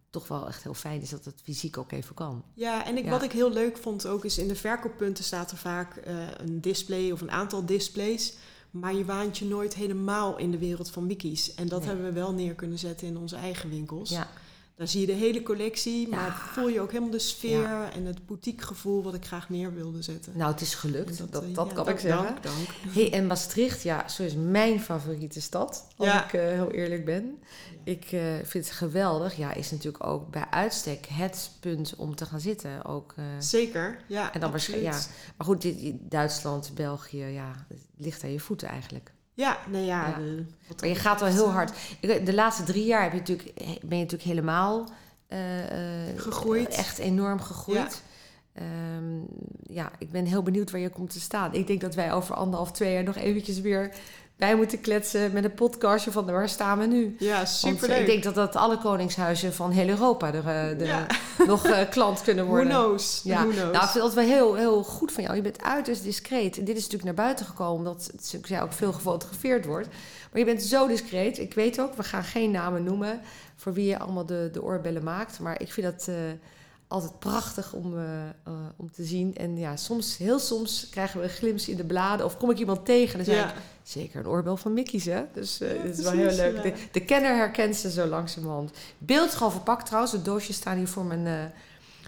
toch 0.10 0.28
wel 0.28 0.48
echt 0.48 0.64
heel 0.64 0.74
fijn 0.74 1.02
is 1.02 1.10
dat 1.10 1.26
het 1.26 1.36
fysiek 1.44 1.78
ook 1.78 1.92
even 1.92 2.16
kan. 2.16 2.44
Ja, 2.54 2.86
en 2.86 2.98
ik, 2.98 3.04
Ja. 3.04 3.10
wat 3.10 3.24
ik 3.24 3.32
heel 3.32 3.52
leuk 3.52 3.78
vond 3.78 4.08
ook 4.08 4.26
is 4.26 4.38
in 4.38 4.48
de 4.48 4.56
verkooppunten 4.56 5.24
staat 5.24 5.52
er 5.52 5.58
vaak 5.58 5.96
eh, 5.96 6.16
een 6.38 6.62
display 6.62 7.12
of 7.12 7.22
een 7.22 7.32
aantal 7.32 7.66
displays. 7.66 8.34
Maar 8.72 8.96
je 8.96 9.06
waant 9.06 9.38
je 9.38 9.46
nooit 9.46 9.74
helemaal 9.76 10.38
in 10.38 10.52
de 10.52 10.58
wereld 10.58 10.90
van 10.92 11.06
Mickey's. 11.06 11.54
En 11.54 11.68
dat 11.68 11.80
Nee. 11.80 11.88
hebben 11.88 12.06
we 12.06 12.12
wel 12.12 12.34
neer 12.34 12.54
kunnen 12.54 12.80
zetten 12.80 13.08
in 13.08 13.18
onze 13.18 13.36
eigen 13.36 13.70
winkels. 13.70 14.10
Ja, 14.10 14.28
Daar 14.78 14.88
zie 14.88 15.00
je 15.02 15.06
de 15.06 15.14
hele 15.14 15.44
collectie, 15.44 16.10
Ja. 16.10 16.16
maar 16.16 16.50
voel 16.54 16.68
je 16.68 16.82
ook 16.82 16.90
helemaal 16.92 17.12
de 17.12 17.20
sfeer 17.20 17.90
en 17.94 18.06
het 18.06 18.26
boutique 18.26 18.66
gevoel 18.66 19.04
wat 19.04 19.14
ik 19.14 19.26
graag 19.26 19.50
neer 19.50 19.74
wilde 19.74 20.02
zetten. 20.02 20.34
nou 20.36 20.52
het 20.52 20.62
is 20.62 20.76
gelukt, 20.76 21.20
En 21.20 21.28
dat, 21.32 21.44
eh, 21.44 21.54
dat, 21.54 21.68
ja, 21.70 21.74
kan 21.74 21.86
dank, 21.86 21.98
ik 21.98 22.00
zeggen. 22.00 22.26
Dank, 22.26 22.44
dank. 22.44 22.68
Hey, 22.94 23.14
en 23.14 23.28
Maastricht, 23.28 23.82
ja, 23.84 24.08
zo 24.08 24.24
is 24.24 24.36
mijn 24.36 24.80
favoriete 24.82 25.42
stad, 25.42 25.88
als 25.98 26.08
Ja. 26.08 26.24
ik 26.26 26.34
eh, 26.34 26.42
heel 26.48 26.72
eerlijk 26.72 27.06
ben. 27.06 27.38
Ik 27.84 28.06
eh, 28.12 28.22
vind 28.44 28.66
het 28.68 28.72
geweldig. 28.76 29.36
Ja, 29.36 29.54
is 29.54 29.72
natuurlijk 29.72 30.04
ook 30.04 30.30
bij 30.32 30.46
uitstek 30.50 31.06
het 31.06 31.52
punt 31.60 31.96
om 31.96 32.16
te 32.16 32.26
gaan 32.26 32.40
zitten. 32.40 32.86
Ook, 32.86 33.14
eh, 33.18 33.24
Zeker, 33.40 33.98
ja. 34.08 34.34
En 34.34 34.40
dan 34.40 34.52
waarschijnlijk- 34.52 34.94
absoluut. 34.96 35.18
maar 35.38 35.48
goed, 35.48 35.62
dit- 35.62 35.96
Duitsland, 36.02 36.72
België, 36.76 37.24
ja, 37.26 37.66
het 37.70 37.80
ligt 37.98 38.24
aan 38.24 38.32
je 38.32 38.40
voeten 38.40 38.68
eigenlijk. 38.68 39.14
Ja, 39.36 39.58
nee 39.70 39.86
ja. 39.86 40.08
Ja. 40.08 40.16
de- 40.18 40.46
wat 40.68 40.80
Maar 40.82 40.90
je 40.90 40.96
gaat 40.96 41.20
wel 41.20 41.30
heel 41.30 41.48
eh, 41.48 41.54
hard. 41.54 41.72
De 42.02 42.34
laatste 42.34 42.64
drie 42.64 42.86
jaar 42.86 43.04
heb 43.04 43.12
je 43.12 43.18
natuurlijk, 43.18 43.54
ben 43.82 43.98
je 43.98 44.04
natuurlijk 44.04 44.24
helemaal 44.30 44.90
eh, 45.28 46.10
eh, 46.10 46.20
Gegroeid. 46.20 46.68
Echt 46.70 46.98
enorm 46.98 47.40
gegroeid. 47.40 48.02
Ehm, 48.54 49.20
ja, 49.74 49.92
ik 49.98 50.12
ben 50.12 50.26
heel 50.26 50.44
benieuwd 50.44 50.72
waar 50.72 50.82
je 50.82 50.90
komt 50.90 51.10
te 51.10 51.20
staan. 51.20 51.54
Ik 51.54 51.68
denk 51.68 51.82
dat 51.82 51.96
wij 51.96 52.14
over 52.14 52.36
anderhalf, 52.36 52.72
twee 52.72 52.94
jaar 52.94 53.04
nog 53.04 53.16
eventjes 53.16 53.60
weer 53.60 53.96
bij 54.38 54.56
moeten 54.56 54.82
kletsen 54.82 55.32
met 55.34 55.44
een 55.44 55.54
podcastje 55.54 56.12
van 56.12 56.26
waar 56.26 56.50
staan 56.50 56.80
we 56.80 56.86
nu. 56.86 57.16
Ja, 57.20 57.36
Want 57.36 57.50
superleuk. 57.50 58.00
ik 58.00 58.06
denk 58.06 58.24
dat 58.24 58.36
dat 58.36 58.56
alle 58.56 58.78
koningshuizen 58.78 59.54
van 59.54 59.72
heel 59.72 59.88
Europa 59.88 60.34
er, 60.34 60.48
eh, 60.48 60.88
Ja. 60.88 61.06
nog 61.48 61.66
eh, 61.66 61.90
klant 61.90 62.22
kunnen 62.22 62.46
Who 62.46 62.54
worden. 62.56 62.74
knows? 62.74 63.22
Ja, 63.24 63.36
Who 63.42 63.52
knows? 63.52 63.72
nou, 63.72 63.84
ik 63.84 63.90
vind 63.90 64.04
dat 64.04 64.14
wel 64.14 64.24
heel, 64.26 64.56
heel 64.56 64.84
goed 64.84 65.12
van 65.12 65.24
jou. 65.24 65.36
Je 65.36 65.42
bent 65.42 65.62
uiterst 65.64 66.04
discreet. 66.04 66.58
En 66.58 66.66
dit 66.66 66.76
is 66.78 66.84
natuurlijk 66.84 67.16
naar 67.16 67.26
buiten 67.26 67.46
gekomen, 67.46 67.78
omdat 67.78 68.12
ik 68.32 68.46
zei, 68.46 68.62
ook 68.62 68.74
veel 68.74 68.94
gefotografeerd 68.94 69.66
wordt. 69.66 69.88
Maar 70.32 70.40
je 70.40 70.46
bent 70.46 70.64
zo 70.64 70.88
discreet. 70.88 71.40
Ik 71.40 71.54
weet 71.54 71.80
ook, 71.80 71.94
we 71.96 72.04
gaan 72.04 72.24
geen 72.24 72.52
namen 72.52 72.84
noemen 72.84 73.22
voor 73.56 73.74
wie 73.74 73.86
je 73.86 74.00
allemaal 74.00 74.26
de, 74.26 74.50
de 74.52 74.64
oorbellen 74.64 75.04
maakt. 75.04 75.40
Maar 75.40 75.62
ik 75.62 75.74
vind 75.74 75.86
dat 75.98 76.08
eh, 76.08 76.16
altijd 76.88 77.20
prachtig 77.20 77.74
om, 77.74 77.98
eh, 77.98 78.28
eh, 78.28 78.54
om 78.76 78.92
te 78.92 79.04
zien. 79.04 79.36
En 79.36 79.58
ja, 79.58 79.76
soms, 79.76 80.18
heel 80.18 80.40
soms 80.40 80.88
krijgen 80.90 81.20
we 81.20 81.26
een 81.26 81.32
glimp 81.32 81.60
in 81.60 81.76
de 81.76 81.86
bladen. 81.86 82.26
Of 82.26 82.38
kom 82.38 82.50
ik 82.50 82.58
iemand 82.58 82.86
tegen 82.86 83.20
en 83.20 83.26
dan 83.26 83.36
zeg 83.36 83.44
ja. 83.44 83.54
ik, 83.54 83.62
zeker 83.84 84.20
een 84.20 84.28
oorbel 84.28 84.58
van 84.58 84.74
Mickey's, 84.74 85.06
hè? 85.06 85.24
Dus 85.34 85.58
Ja, 85.58 85.74
dat 85.84 85.98
is 85.98 86.04
wel 86.04 86.12
heel 86.12 86.36
leuk. 86.36 86.56
ja. 86.56 86.62
De, 86.62 86.74
de 86.92 87.06
kenner 87.06 87.36
herkent 87.36 87.76
ze 87.76 87.92
zo 87.92 88.06
langzamerhand. 88.06 88.72
Beeld 88.98 89.34
gewoon 89.34 89.52
verpakt 89.52 89.86
trouwens. 89.86 90.14
De 90.14 90.22
doosjes 90.22 90.56
staan 90.56 90.78
hier 90.78 90.88
voor 90.88 91.06
mijn, 91.06 91.54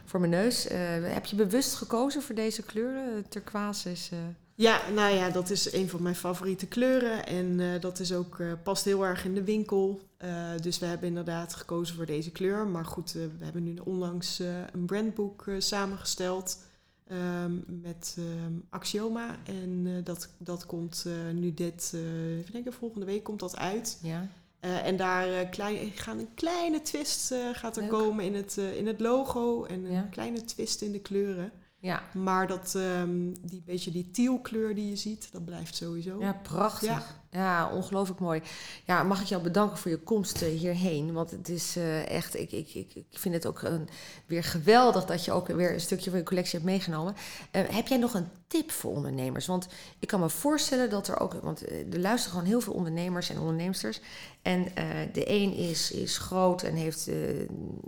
voor 0.05 0.19
mijn 0.19 0.31
neus. 0.31 0.67
Heb 1.01 1.25
je 1.25 1.35
bewust 1.35 1.73
gekozen 1.73 2.21
voor 2.21 2.35
deze 2.35 2.63
kleuren? 2.63 3.25
Turquoise 3.29 3.91
is... 3.91 4.11
Ja, 4.57 4.81
nou 4.93 5.15
ja, 5.15 5.29
dat 5.29 5.49
is 5.49 5.73
een 5.73 5.89
van 5.89 6.01
mijn 6.01 6.15
favoriete 6.15 6.67
kleuren. 6.67 7.25
En 7.25 7.59
eh, 7.59 7.81
dat 7.81 7.99
is 7.99 8.13
ook, 8.13 8.39
eh, 8.39 8.51
past 8.63 8.85
heel 8.85 9.05
erg 9.05 9.25
in 9.25 9.33
de 9.33 9.43
winkel. 9.43 10.01
Eh, 10.17 10.29
dus 10.61 10.79
we 10.79 10.85
hebben 10.85 11.07
inderdaad 11.07 11.53
gekozen 11.53 11.95
voor 11.95 12.05
deze 12.05 12.31
kleur. 12.31 12.67
Maar 12.67 12.85
goed, 12.85 13.11
we 13.11 13.29
hebben 13.43 13.63
nu 13.63 13.77
onlangs 13.83 14.39
een 14.71 14.85
brandboek 14.85 15.45
samengesteld. 15.57 16.65
ehm, 17.07 17.51
met 17.65 18.17
ehm, 18.17 18.53
Axioma. 18.69 19.35
En 19.43 20.01
dat, 20.03 20.29
dat 20.37 20.65
komt 20.65 21.05
nu 21.33 21.53
dit, 21.53 21.93
even 22.39 22.51
denken, 22.51 22.73
volgende 22.73 23.05
week 23.05 23.23
komt 23.23 23.39
dat 23.39 23.57
uit. 23.57 23.99
ja. 24.01 24.27
En 24.59 24.97
daar 24.97 25.45
klein, 25.45 25.91
gaan 25.91 26.19
een 26.19 26.33
kleine 26.33 26.81
twist 26.81 27.33
gaat 27.53 27.75
er 27.75 27.81
Leuk. 27.81 27.91
komen 27.91 28.25
in 28.25 28.35
het, 28.35 28.57
in 28.57 28.87
het 28.87 28.99
logo. 28.99 29.63
En 29.63 29.85
een 29.85 30.09
kleine 30.09 30.43
twist 30.43 30.81
in 30.81 30.91
de 30.91 30.99
kleuren. 30.99 31.51
Ja. 31.79 32.03
Maar 32.13 32.47
dat, 32.47 32.75
ehm, 32.75 33.33
die 33.41 33.61
beetje 33.65 33.91
die 33.91 34.11
tealkleur 34.11 34.75
die 34.75 34.89
je 34.89 34.95
ziet, 34.95 35.31
dat 35.31 35.45
blijft 35.45 35.75
sowieso. 35.75 36.19
ja, 36.19 36.33
prachtig. 36.33 36.87
Ja. 36.89 37.03
Ja. 37.37 37.69
ongelooflijk 37.73 38.19
mooi. 38.19 38.41
Ja, 38.85 39.03
mag 39.03 39.21
ik 39.21 39.27
jou 39.27 39.43
bedanken 39.43 39.77
voor 39.77 39.91
je 39.91 39.97
komst 39.99 40.41
eh, 40.41 40.49
hierheen. 40.49 41.13
Want 41.13 41.31
het 41.31 41.49
is 41.49 41.75
eh, 41.75 42.09
echt, 42.09 42.35
ik, 42.35 42.51
ik, 42.51 42.73
ik, 42.73 42.95
ik 42.95 43.05
vind 43.09 43.33
het 43.33 43.45
ook 43.45 43.61
een, 43.61 43.89
weer 44.25 44.43
geweldig 44.43 45.05
dat 45.05 45.25
je 45.25 45.31
ook 45.31 45.47
weer 45.47 45.73
een 45.73 45.81
stukje 45.81 46.09
van 46.09 46.19
je 46.19 46.25
collectie 46.25 46.59
hebt 46.59 46.71
meegenomen. 46.71 47.15
Eh, 47.51 47.61
heb 47.69 47.87
jij 47.87 47.97
nog 47.97 48.13
een 48.13 48.27
tip 48.47 48.71
voor 48.71 48.91
ondernemers? 48.91 49.45
Want 49.45 49.67
ik 49.99 50.07
kan 50.07 50.19
me 50.19 50.29
voorstellen 50.29 50.89
dat 50.89 51.07
er 51.07 51.19
ook, 51.19 51.33
want 51.33 51.65
eh, 51.65 51.93
er 51.93 51.99
luisteren 51.99 52.37
gewoon 52.37 52.51
heel 52.51 52.61
veel 52.61 52.73
ondernemers 52.73 53.29
en 53.29 53.39
onderneemsters. 53.39 53.99
En 54.41 54.75
eh, 54.75 54.85
de 55.13 55.29
een 55.29 55.53
is, 55.53 55.91
is 55.91 56.17
groot 56.17 56.63
en 56.63 56.73
heeft 56.73 57.07
eh, 57.07 57.15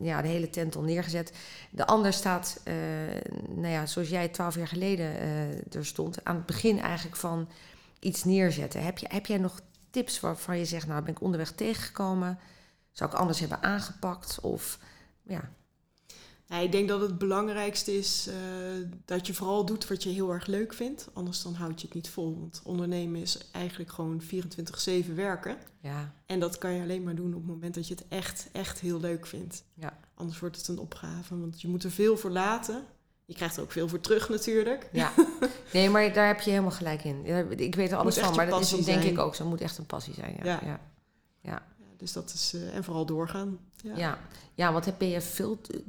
ja, 0.01 0.21
de 0.21 0.27
hele 0.27 0.49
tent 0.49 0.75
al 0.75 0.81
neergezet. 0.81 1.31
De 1.69 1.85
ander 1.87 2.13
staat, 2.13 2.61
eh, 2.63 2.73
nou 3.55 3.73
ja, 3.73 3.85
zoals 3.85 4.09
jij 4.09 4.27
twaalf 4.27 4.55
jaar 4.55 4.67
geleden 4.67 5.19
eh, 5.19 5.75
er 5.75 5.85
stond, 5.85 6.23
aan 6.23 6.35
het 6.35 6.45
begin 6.45 6.79
eigenlijk 6.79 7.15
van 7.15 7.47
iets 7.99 8.23
neerzetten. 8.23 8.83
Heb, 8.83 8.97
je, 8.97 9.07
heb 9.09 9.25
jij 9.25 9.37
nog 9.37 9.59
tips 9.89 10.19
waarvan 10.19 10.57
je 10.57 10.65
zegt, 10.65 10.87
nou 10.87 11.01
ben 11.01 11.11
ik 11.11 11.21
onderweg 11.21 11.51
tegengekomen? 11.51 12.39
Zou 12.91 13.11
ik 13.11 13.17
anders 13.17 13.39
hebben 13.39 13.63
aangepakt? 13.63 14.39
Of 14.39 14.79
ja, 15.23 15.51
Ja, 16.45 16.57
ik 16.57 16.71
denk 16.71 16.87
dat 16.87 17.01
het 17.01 17.17
belangrijkste 17.17 17.97
is 17.97 18.27
eh, 18.27 18.35
dat 19.05 19.27
je 19.27 19.33
vooral 19.33 19.65
doet 19.65 19.87
wat 19.87 20.03
je 20.03 20.09
heel 20.09 20.33
erg 20.33 20.45
leuk 20.45 20.73
vindt. 20.73 21.09
Anders 21.13 21.41
dan 21.41 21.53
houd 21.53 21.81
je 21.81 21.85
het 21.85 21.95
niet 21.95 22.09
vol. 22.09 22.39
Want 22.39 22.61
ondernemen 22.63 23.21
is 23.21 23.49
eigenlijk 23.51 23.91
gewoon 23.91 24.21
24-7 24.21 25.13
werken. 25.15 25.57
ja, 25.79 26.13
En 26.25 26.39
dat 26.39 26.57
kan 26.57 26.71
je 26.71 26.81
alleen 26.81 27.03
maar 27.03 27.15
doen 27.15 27.33
op 27.33 27.41
het 27.41 27.49
moment 27.49 27.73
dat 27.73 27.87
je 27.87 27.93
het 27.93 28.07
echt, 28.07 28.49
echt 28.51 28.79
heel 28.79 28.99
leuk 28.99 29.25
vindt. 29.25 29.63
Ja. 29.73 29.99
Anders 30.13 30.39
wordt 30.39 30.57
het 30.57 30.67
een 30.67 30.79
opgave, 30.79 31.39
want 31.39 31.61
je 31.61 31.67
moet 31.67 31.83
er 31.83 31.91
veel 31.91 32.17
voor 32.17 32.31
laten. 32.31 32.83
Je 33.29 33.35
krijgt 33.35 33.57
er 33.57 33.63
ook 33.63 33.71
veel 33.71 33.87
voor 33.87 33.99
terug 33.99 34.29
natuurlijk. 34.29 34.89
ja. 34.91 35.11
Nee, 35.73 35.89
maar 35.89 36.13
daar 36.13 36.27
heb 36.27 36.41
je 36.41 36.49
helemaal 36.49 36.71
gelijk 36.71 37.03
in. 37.03 37.25
Ik 37.59 37.75
weet 37.75 37.91
er 37.91 37.97
alles 37.97 38.17
van, 38.17 38.35
maar 38.35 38.49
dat 38.49 38.61
is 38.61 38.69
denk 38.69 38.83
zijn. 38.85 39.05
ik 39.05 39.19
ook 39.19 39.35
zo. 39.35 39.41
Het 39.41 39.51
moet 39.51 39.61
echt 39.61 39.77
een 39.77 39.85
passie 39.85 40.13
zijn. 40.13 40.35
Ja, 40.37 40.43
ja. 40.43 40.59
Ja. 40.63 40.67
ja. 40.69 40.79
Ja, 41.41 41.61
dus 41.97 42.13
dat 42.13 42.33
is, 42.33 42.53
eh, 42.53 42.75
en 42.75 42.83
vooral 42.83 43.05
doorgaan. 43.05 43.59
Ja. 43.83 43.95
ja. 43.95 44.19
ja 44.53 44.71
want 44.71 44.85
heb 44.85 45.01
je 45.01 45.21
veel 45.21 45.59
eh, 45.71 45.79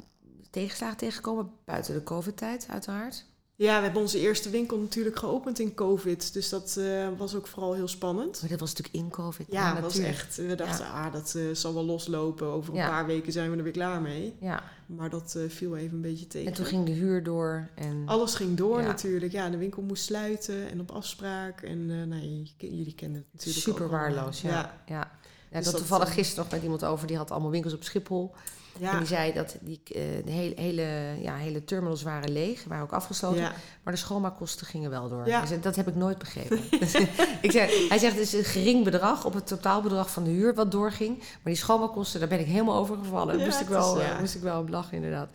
tegenslagen 0.50 0.96
tegengekomen 0.96 1.50
buiten 1.64 1.94
de 1.94 2.02
COVID-tijd, 2.02 2.66
uiteraard? 2.70 3.24
Ja, 3.60 3.76
we 3.76 3.82
hebben 3.82 4.02
onze 4.02 4.18
eerste 4.18 4.50
winkel 4.50 4.78
natuurlijk 4.78 5.18
geopend 5.18 5.58
in 5.58 5.74
COVID. 5.74 6.32
Dus 6.32 6.48
dat 6.48 6.76
eh, 6.78 7.08
was 7.16 7.34
ook 7.34 7.46
vooral 7.46 7.74
heel 7.74 7.88
spannend. 7.88 8.40
Maar 8.40 8.50
dat 8.50 8.60
was 8.60 8.74
natuurlijk 8.74 9.04
in 9.04 9.10
COVID. 9.10 9.46
Ja, 9.50 9.74
dat 9.74 9.82
was 9.82 9.98
echt. 9.98 10.36
We 10.36 10.54
dachten, 10.54 10.86
ah, 10.86 11.12
dat 11.12 11.34
eh, 11.34 11.42
zal 11.52 11.74
wel 11.74 11.84
loslopen. 11.84 12.46
Over 12.46 12.74
een 12.74 12.88
paar 12.88 13.06
weken 13.06 13.32
zijn 13.32 13.50
we 13.50 13.56
er 13.56 13.62
weer 13.62 13.72
klaar 13.72 14.00
mee. 14.00 14.36
Ja, 14.40 14.62
Maar 14.86 15.10
dat 15.10 15.34
eh, 15.36 15.42
viel 15.48 15.76
even 15.76 15.94
een 15.94 16.00
beetje 16.00 16.26
tegen. 16.26 16.48
en 16.48 16.54
toen 16.54 16.64
ging 16.64 16.86
de 16.86 16.92
huur 16.92 17.22
door. 17.22 17.68
En... 17.74 18.02
Alles 18.06 18.34
ging 18.34 18.56
door 18.56 18.82
natuurlijk. 18.82 19.32
Ja, 19.32 19.50
de 19.50 19.56
winkel 19.56 19.82
moest 19.82 20.04
sluiten 20.04 20.70
en 20.70 20.80
op 20.80 20.90
afspraak. 20.90 21.62
En 21.62 21.90
eh 21.90 22.02
nou, 22.06 22.46
jullie 22.56 22.94
kennen 22.94 23.18
het 23.18 23.32
natuurlijk 23.32 23.64
Super 23.64 23.84
ook 23.84 23.90
waardeloos, 23.90 24.40
ja. 24.40 24.50
ja. 24.50 24.80
ja. 24.86 25.10
Dus 25.58 25.64
dat, 25.64 25.76
toevallig 25.76 26.12
gisteren 26.12 26.44
nog 26.44 26.52
met 26.52 26.62
iemand 26.62 26.84
over, 26.84 27.06
die 27.06 27.16
had 27.16 27.30
allemaal 27.30 27.50
winkels 27.50 27.74
op 27.74 27.84
Schiphol. 27.84 28.34
Ja, 28.80 28.92
En 28.92 28.98
die 28.98 29.06
zei 29.06 29.32
dat 29.32 29.56
die, 29.60 29.80
eh, 29.84 29.92
de 30.24 30.30
hele, 30.30 30.54
hele, 30.56 30.86
ja, 31.20 31.34
hele 31.36 31.64
terminals 31.64 32.02
waren 32.02 32.30
leeg, 32.32 32.64
waren 32.68 32.84
ook 32.84 32.92
afgesloten. 32.92 33.40
ja. 33.40 33.52
Maar 33.82 33.92
de 33.92 33.98
schoonmaakkosten 33.98 34.66
gingen 34.66 34.90
wel 34.90 35.08
door. 35.08 35.26
Ja. 35.26 35.46
Zei, 35.46 35.60
dat 35.60 35.76
heb 35.76 35.88
ik 35.88 35.94
nooit 35.94 36.18
begrepen. 36.18 36.60
Dus 36.80 36.94
ik 37.46 37.50
zei, 37.50 37.86
hij 37.88 37.98
zegt, 37.98 38.14
het 38.14 38.22
is 38.22 38.32
een 38.32 38.44
gering 38.44 38.84
bedrag 38.84 39.24
op 39.24 39.34
het 39.34 39.46
totaalbedrag 39.46 40.10
van 40.10 40.24
de 40.24 40.30
huur 40.30 40.54
wat 40.54 40.70
doorging. 40.70 41.18
Maar 41.18 41.26
die 41.42 41.54
schoonmaakkosten, 41.56 42.20
daar 42.20 42.28
ben 42.28 42.40
ik 42.40 42.46
helemaal 42.46 42.76
over 42.76 42.96
gevallen. 42.96 43.38
Ja, 43.38 43.44
moest, 43.44 43.60
ik 43.60 43.68
het 43.68 43.76
is, 43.78 43.84
wel, 43.84 44.00
ja. 44.00 44.12
eh, 44.12 44.18
moest 44.18 44.34
ik 44.34 44.42
wel 44.42 44.60
om 44.60 44.68
lachen, 44.70 44.96
inderdaad. 44.96 45.28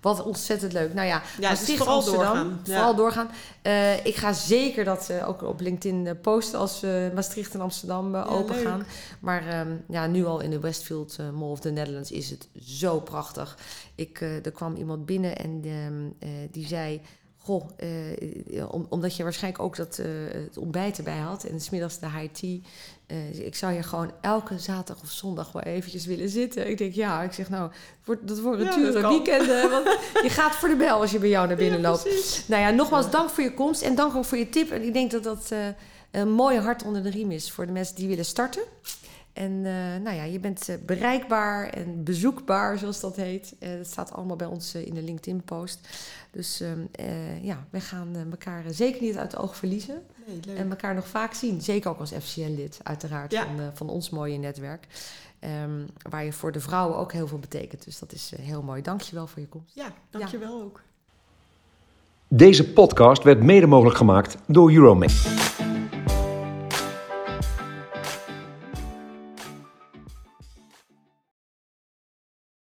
Wat 0.00 0.22
ontzettend 0.22 0.72
leuk. 0.72 0.94
Nou 0.94 1.06
ja, 1.06 1.22
Ja, 1.40 1.48
het 1.50 1.68
is 1.68 1.76
vooral 1.76 1.94
Amsterdam, 1.96 2.24
doorgaan. 2.34 2.60
Vooral 2.64 2.94
doorgaan. 2.94 3.28
Eh, 3.62 4.06
ik 4.06 4.16
ga 4.16 4.32
zeker 4.32 4.84
dat 4.84 5.10
ook 5.26 5.42
op 5.42 5.60
LinkedIn 5.60 6.18
posten 6.20 6.58
als 6.58 6.82
Maastricht 7.14 7.54
en 7.54 7.60
Amsterdam 7.60 8.14
open 8.16 8.54
gaan. 8.54 8.86
Maar 9.20 9.46
ehm, 9.48 9.68
ja, 9.88 10.06
nu 10.06 10.24
al 10.26 10.40
in 10.40 10.50
de 10.50 10.60
Westfield 10.60 11.18
Mall 11.32 11.50
of 11.50 11.60
the 11.60 11.70
Netherlands 11.70 12.10
is 12.10 12.30
het 12.30 12.48
zo 12.64 12.91
prachtig. 13.00 13.56
Ik, 13.94 14.20
eh, 14.20 14.44
er 14.46 14.52
kwam 14.52 14.74
iemand 14.76 15.06
binnen 15.06 15.36
en 15.36 15.60
ehm, 15.64 16.06
eh, 16.18 16.28
die 16.50 16.66
zei... 16.66 17.00
Goh, 17.44 17.68
eh, 17.76 18.72
om- 18.72 18.86
omdat 18.88 19.16
je 19.16 19.22
waarschijnlijk 19.22 19.62
ook 19.62 19.76
dat, 19.76 19.96
het 20.32 20.58
ontbijt 20.58 20.98
erbij 20.98 21.18
had... 21.18 21.44
en 21.44 21.60
smiddags 21.60 21.98
de 21.98 22.08
high 22.10 22.32
tea... 22.32 22.58
ik 23.44 23.54
zou 23.54 23.72
hier 23.72 23.84
gewoon 23.84 24.10
elke 24.20 24.58
zaterdag 24.58 25.02
of 25.04 25.10
zondag 25.10 25.52
wel 25.52 25.62
eventjes 25.62 26.06
willen 26.06 26.28
zitten. 26.28 26.70
Ik 26.70 26.78
denk, 26.78 26.94
ja, 26.94 27.22
ik 27.22 27.32
zeg 27.32 27.48
nou, 27.50 27.62
het 27.70 28.06
wordt- 28.06 28.28
dat 28.28 28.40
worden 28.40 28.66
Ja, 28.66 28.90
dat 28.92 29.08
weekenden. 29.08 29.70
Want 29.70 29.84
je 30.22 30.28
gaat 30.28 30.54
voor 30.54 30.68
de 30.68 30.76
bel 30.76 31.00
als 31.00 31.10
je 31.10 31.18
bij 31.18 31.28
jou 31.28 31.46
naar 31.48 31.56
binnen 31.56 31.80
Ja, 31.80 31.88
loopt. 31.88 32.02
precies. 32.02 32.48
Nou 32.48 32.62
ja, 32.62 32.70
nogmaals 32.70 33.10
dank 33.10 33.30
voor 33.30 33.44
je 33.44 33.54
komst 33.54 33.82
en 33.82 33.94
dank 33.94 34.14
ook 34.16 34.24
voor 34.24 34.38
je 34.38 34.48
tip. 34.48 34.70
En 34.70 34.82
ik 34.82 34.92
denk 34.92 35.10
dat 35.10 35.22
dat 35.22 35.50
een 36.10 36.30
mooi 36.32 36.58
hart 36.58 36.82
onder 36.84 37.02
de 37.02 37.10
riem 37.10 37.30
is 37.30 37.50
voor 37.52 37.66
de 37.66 37.72
mensen 37.72 37.94
die 37.96 38.08
willen 38.08 38.24
starten. 38.24 38.62
En 39.32 39.52
eh, 39.66 40.02
nou 40.02 40.16
ja, 40.16 40.22
je 40.22 40.38
bent 40.40 40.68
eh, 40.68 40.76
bereikbaar 40.86 41.68
en 41.68 42.04
bezoekbaar, 42.04 42.78
zoals 42.78 43.00
dat 43.00 43.16
heet. 43.16 43.54
Eh 43.58 43.76
dat 43.76 43.86
staat 43.86 44.12
allemaal 44.12 44.36
bij 44.36 44.46
ons 44.46 44.74
in 44.74 44.94
de 44.94 45.02
LinkedIn-post. 45.02 45.88
Dus 46.30 46.60
ehm, 46.60 46.78
eh, 46.92 47.44
ja, 47.44 47.64
we 47.70 47.80
gaan 47.80 48.16
elkaar 48.30 48.64
zeker 48.70 49.02
niet 49.02 49.16
uit 49.16 49.32
het 49.32 49.40
oog 49.40 49.56
verliezen. 49.56 50.02
Nee, 50.26 50.40
leuk. 50.46 50.56
En 50.56 50.70
elkaar 50.70 50.94
nog 50.94 51.08
vaak 51.08 51.34
zien. 51.34 51.60
Zeker 51.60 51.90
ook 51.90 51.98
als 51.98 52.10
FCN-lid, 52.20 52.80
uiteraard, 52.82 53.32
Ja. 53.32 53.44
van, 53.44 53.60
eh, 53.60 53.66
van 53.74 53.88
ons 53.88 54.10
mooie 54.10 54.38
netwerk. 54.38 54.86
Ehm, 55.38 55.80
waar 56.10 56.24
je 56.24 56.32
voor 56.32 56.52
de 56.52 56.60
vrouwen 56.60 56.96
ook 56.96 57.12
heel 57.12 57.26
veel 57.26 57.38
betekent. 57.38 57.84
Dus 57.84 57.98
dat 57.98 58.12
is 58.12 58.32
heel 58.40 58.62
mooi. 58.62 58.82
Dank 58.82 59.00
je 59.00 59.14
wel 59.14 59.26
voor 59.26 59.40
je 59.40 59.48
komst. 59.48 59.74
Ja, 59.74 59.92
dankjewel 60.10 60.62
ook. 60.62 60.80
Deze 62.28 62.72
podcast 62.72 63.22
werd 63.22 63.42
mede 63.42 63.66
mogelijk 63.66 63.96
gemaakt 63.96 64.36
door 64.46 64.72
Euromate. 64.72 65.61